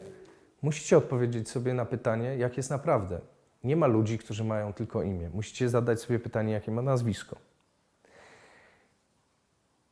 [0.61, 3.19] musicie odpowiedzieć sobie na pytanie, jak jest naprawdę.
[3.63, 5.30] Nie ma ludzi, którzy mają tylko imię.
[5.34, 7.36] Musicie zadać sobie pytanie, jakie ma nazwisko.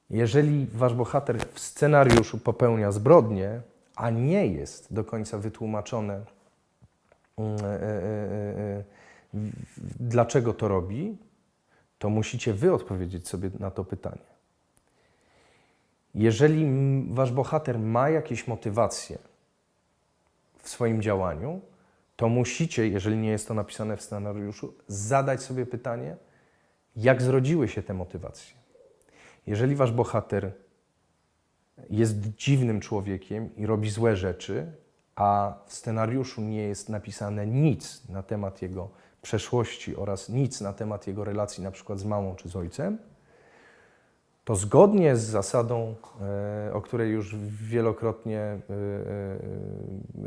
[0.10, 3.62] Jeżeli wasz bohater w scenariuszu popełnia zbrodnię,
[3.96, 6.22] a nie jest do końca wytłumaczone,
[7.38, 8.84] mm, e,
[10.00, 11.18] dlaczego to robi,
[12.00, 14.30] to musicie wy odpowiedzieć sobie na to pytanie.
[16.16, 16.68] Jeżeli
[17.10, 19.18] wasz bohater ma jakieś motywacje
[20.58, 21.62] w swoim działaniu,
[22.16, 26.16] to musicie, jeżeli nie jest to napisane w scenariuszu, zadać sobie pytanie,
[26.96, 28.54] jak zrodziły się te motywacje.
[29.48, 30.52] Jeżeli wasz bohater
[31.90, 34.72] jest dziwnym człowiekiem i robi złe rzeczy,
[35.16, 38.90] a w scenariuszu nie jest napisane nic na temat jego
[39.22, 42.98] przeszłości oraz nic na temat jego relacji na przykład z mamą czy z ojcem,
[44.44, 45.96] to zgodnie z zasadą,
[46.68, 48.60] e, o której już wielokrotnie e,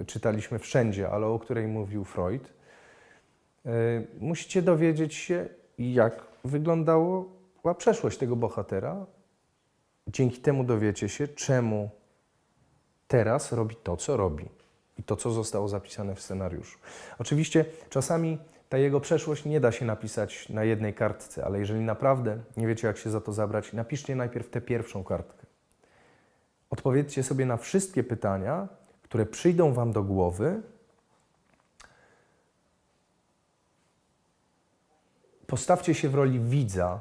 [0.01, 2.53] e, czytaliśmy wszędzie, ale o której mówił Freud,
[4.21, 5.49] musicie dowiedzieć się,
[5.79, 7.25] jak wyglądała
[7.79, 9.07] przeszłość tego bohatera.
[10.07, 11.91] Dzięki temu dowiecie się, czemu
[13.09, 14.49] teraz robi to, co robi
[14.99, 16.79] i to, co zostało zapisane w scenariuszu.
[17.19, 18.39] Oczywiście czasami
[18.73, 22.87] ta jego przeszłość nie da się napisać na jednej kartce, ale jeżeli naprawdę nie wiecie,
[22.87, 25.47] jak się za to zabrać, napiszcie najpierw tę pierwszą kartkę.
[26.71, 28.69] Odpowiedzcie sobie na wszystkie pytania,
[29.03, 30.63] które przyjdą Wam do głowy.
[35.47, 37.01] Postawcie się w roli widza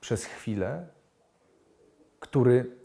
[0.00, 0.86] przez chwilę,
[2.20, 2.76] który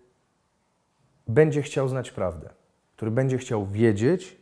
[1.27, 2.49] będzie chciał znać prawdę,
[2.95, 4.37] który będzie chciał wiedzieć,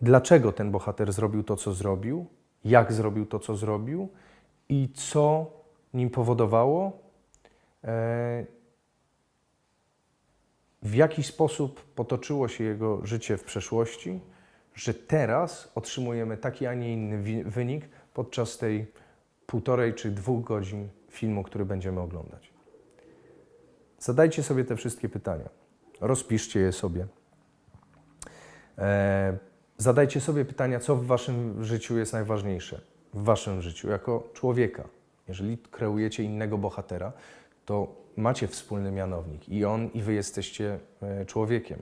[0.00, 2.26] dlaczego ten bohater zrobił to, co zrobił,
[2.64, 4.08] jak zrobił to, co zrobił
[4.68, 5.50] i co
[5.94, 6.92] nim powodowało,
[7.84, 8.46] e,
[10.82, 14.20] w jaki sposób potoczyło się jego życie w przeszłości,
[14.74, 18.92] że teraz otrzymujemy taki, a nie inny wynik podczas tej
[19.46, 22.52] półtorej czy dwóch godzin filmu, który będziemy oglądać.
[23.98, 25.48] Zadajcie sobie te wszystkie pytania.
[26.00, 27.06] Rozpiszcie je sobie.
[28.78, 29.38] E,
[29.78, 32.80] zadajcie sobie pytania, co w waszym życiu jest najważniejsze.
[33.14, 34.84] W waszym życiu, jako człowieka.
[35.28, 37.12] Jeżeli kreujecie innego bohatera,
[37.66, 39.48] to macie wspólny mianownik.
[39.48, 41.78] I on, i wy jesteście e, człowiekiem.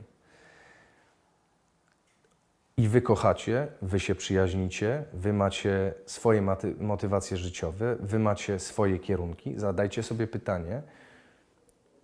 [2.76, 6.42] I wy kochacie, wy się przyjaźnicie, wy macie swoje
[6.80, 9.58] motywacje życiowe, wy macie swoje kierunki.
[9.58, 10.82] Zadajcie sobie pytanie,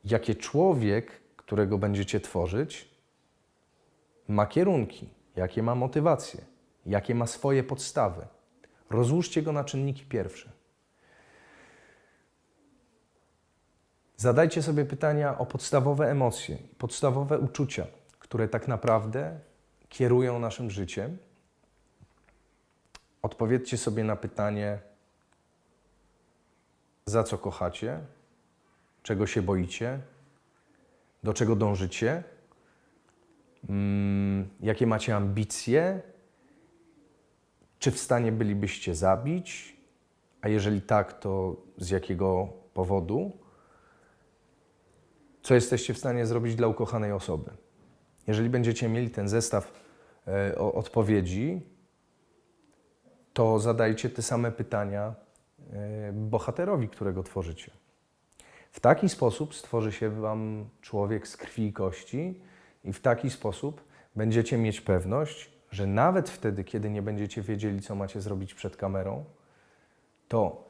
[0.04, 2.88] jakie człowiek, którego będziecie tworzyć,
[4.28, 6.40] ma kierunki, jakie ma motywacje,
[6.86, 8.26] jakie ma swoje podstawy.
[8.90, 10.50] Rozłóżcie go na czynniki pierwsze.
[14.16, 17.86] Zadajcie sobie pytania o podstawowe emocje, podstawowe uczucia,
[18.18, 19.38] które tak naprawdę
[19.88, 21.18] kierują naszym życiem.
[23.22, 24.78] Odpowiedzcie sobie na pytanie,
[27.06, 28.00] za co kochacie,
[29.02, 30.00] czego się boicie,
[31.22, 32.22] do czego dążycie,
[34.60, 36.02] jakie macie ambicje,
[37.78, 39.76] czy w stanie bylibyście zabić,
[40.40, 43.32] a jeżeli tak, to z jakiego powodu,
[45.42, 47.50] co jesteście w stanie zrobić dla ukochanej osoby.
[48.26, 49.72] Jeżeli będziecie mieli ten zestaw
[50.28, 51.60] e, odpowiedzi,
[53.32, 55.14] to zadajcie te same pytania
[55.72, 57.70] e, bohaterowi, którego tworzycie.
[58.72, 62.40] W taki sposób stworzy się Wam człowiek z krwi i kości,
[62.84, 63.84] i w taki sposób
[64.16, 69.24] będziecie mieć pewność, że nawet wtedy, kiedy nie będziecie wiedzieli, co macie zrobić przed kamerą,
[70.28, 70.64] to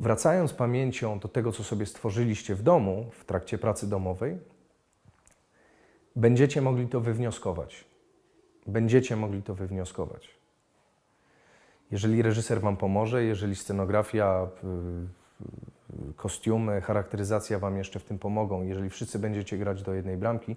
[0.00, 4.38] wracając pamięcią do tego, co sobie stworzyliście w domu w trakcie pracy domowej,
[6.16, 7.84] będziecie mogli to wywnioskować.
[8.66, 10.40] Będziecie mogli to wywnioskować.
[11.90, 15.79] Jeżeli reżyser Wam pomoże, jeżeli scenografia, y, y,
[16.16, 20.56] kostiumy, charakteryzacja Wam jeszcze w tym pomogą, jeżeli wszyscy będziecie grać do jednej bramki,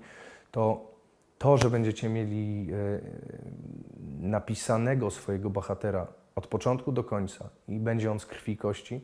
[0.52, 0.94] to
[1.38, 3.02] to, że będziecie mieli y,
[4.22, 9.02] napisanego swojego bohatera od początku do końca i będzie on z krwi i kości,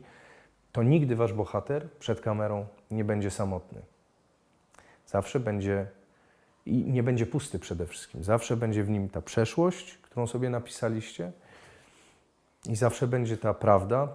[0.72, 3.80] to nigdy Wasz bohater przed kamerą nie będzie samotny.
[5.06, 5.86] Zawsze będzie
[6.66, 8.24] i nie będzie pusty przede wszystkim.
[8.24, 11.32] Zawsze będzie w nim ta przeszłość, którą sobie napisaliście,
[12.68, 14.08] i zawsze będzie ta prawda,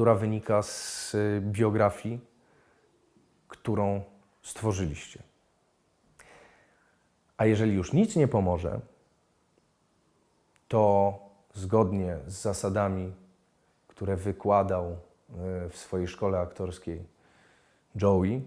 [0.00, 2.20] która wynika z y, biografii,
[3.48, 4.02] którą
[4.42, 5.22] stworzyliście.
[7.36, 8.80] A jeżeli już nic nie pomoże,
[10.68, 11.14] to
[11.54, 13.12] zgodnie z zasadami,
[13.88, 14.96] które wykładał y,
[15.70, 17.04] w swojej szkole aktorskiej
[18.02, 18.42] Joey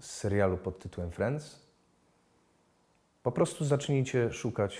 [0.00, 1.62] z serialu pod tytułem Friends,
[3.22, 4.78] po prostu zacznijcie szukać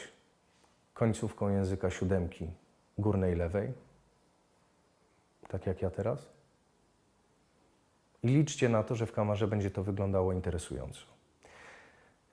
[0.95, 2.51] końcówką języka siódemki
[2.99, 3.88] górnej lewej,
[5.49, 6.28] tak jak ja teraz.
[8.22, 11.01] I liczcie na to, że w kamerze będzie to wyglądało interesująco.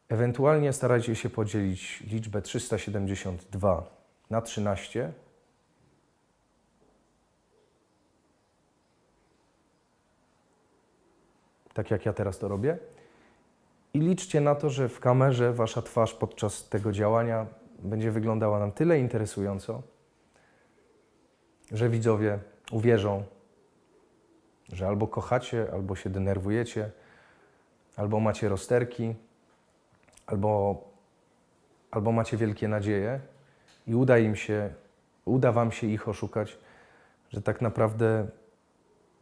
[0.10, 3.90] Ewentualnie starajcie się podzielić liczbę 372
[4.30, 5.14] na 13.
[11.74, 12.78] Tak jak ja teraz to robię.
[13.94, 17.46] I liczcie na to, że w kamerze wasza twarz podczas tego działania
[17.80, 19.84] będzie wyglądała nam tyle interesująco,
[21.72, 22.40] że widzowie
[22.72, 23.24] uwierzą,
[24.70, 26.92] że albo kochacie, albo się denerwujecie,
[27.96, 29.16] albo macie rozterki,
[30.28, 30.84] albo,
[31.92, 33.20] albo macie wielkie nadzieje
[33.88, 34.74] i uda im się,
[35.26, 36.58] uda wam się ich oszukać,
[37.30, 38.28] że tak naprawdę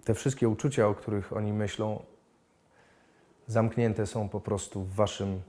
[0.03, 2.03] te wszystkie uczucia, o których oni myślą,
[3.47, 5.41] zamknięte są po prostu w waszym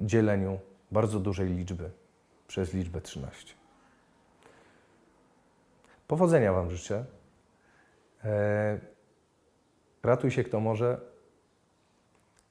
[0.00, 0.58] dzieleniu
[0.90, 1.90] bardzo dużej liczby
[2.48, 3.65] przez liczbę 13.
[6.06, 7.04] Powodzenia Wam życzę.
[8.24, 8.78] E,
[10.02, 11.00] ratuj się kto może.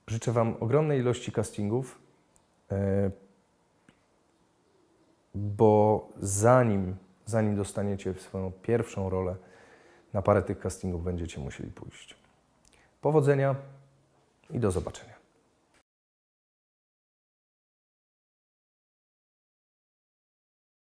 [0.08, 2.00] Życzę Wam ogromnej ilości castingów,
[2.72, 3.12] e,
[5.36, 6.96] bo zanim,
[7.26, 9.36] zanim dostaniecie swoją pierwszą rolę,
[10.14, 12.16] na parę tych castingów będziecie musieli pójść.
[13.02, 13.56] Powodzenia
[14.50, 15.15] i do zobaczenia.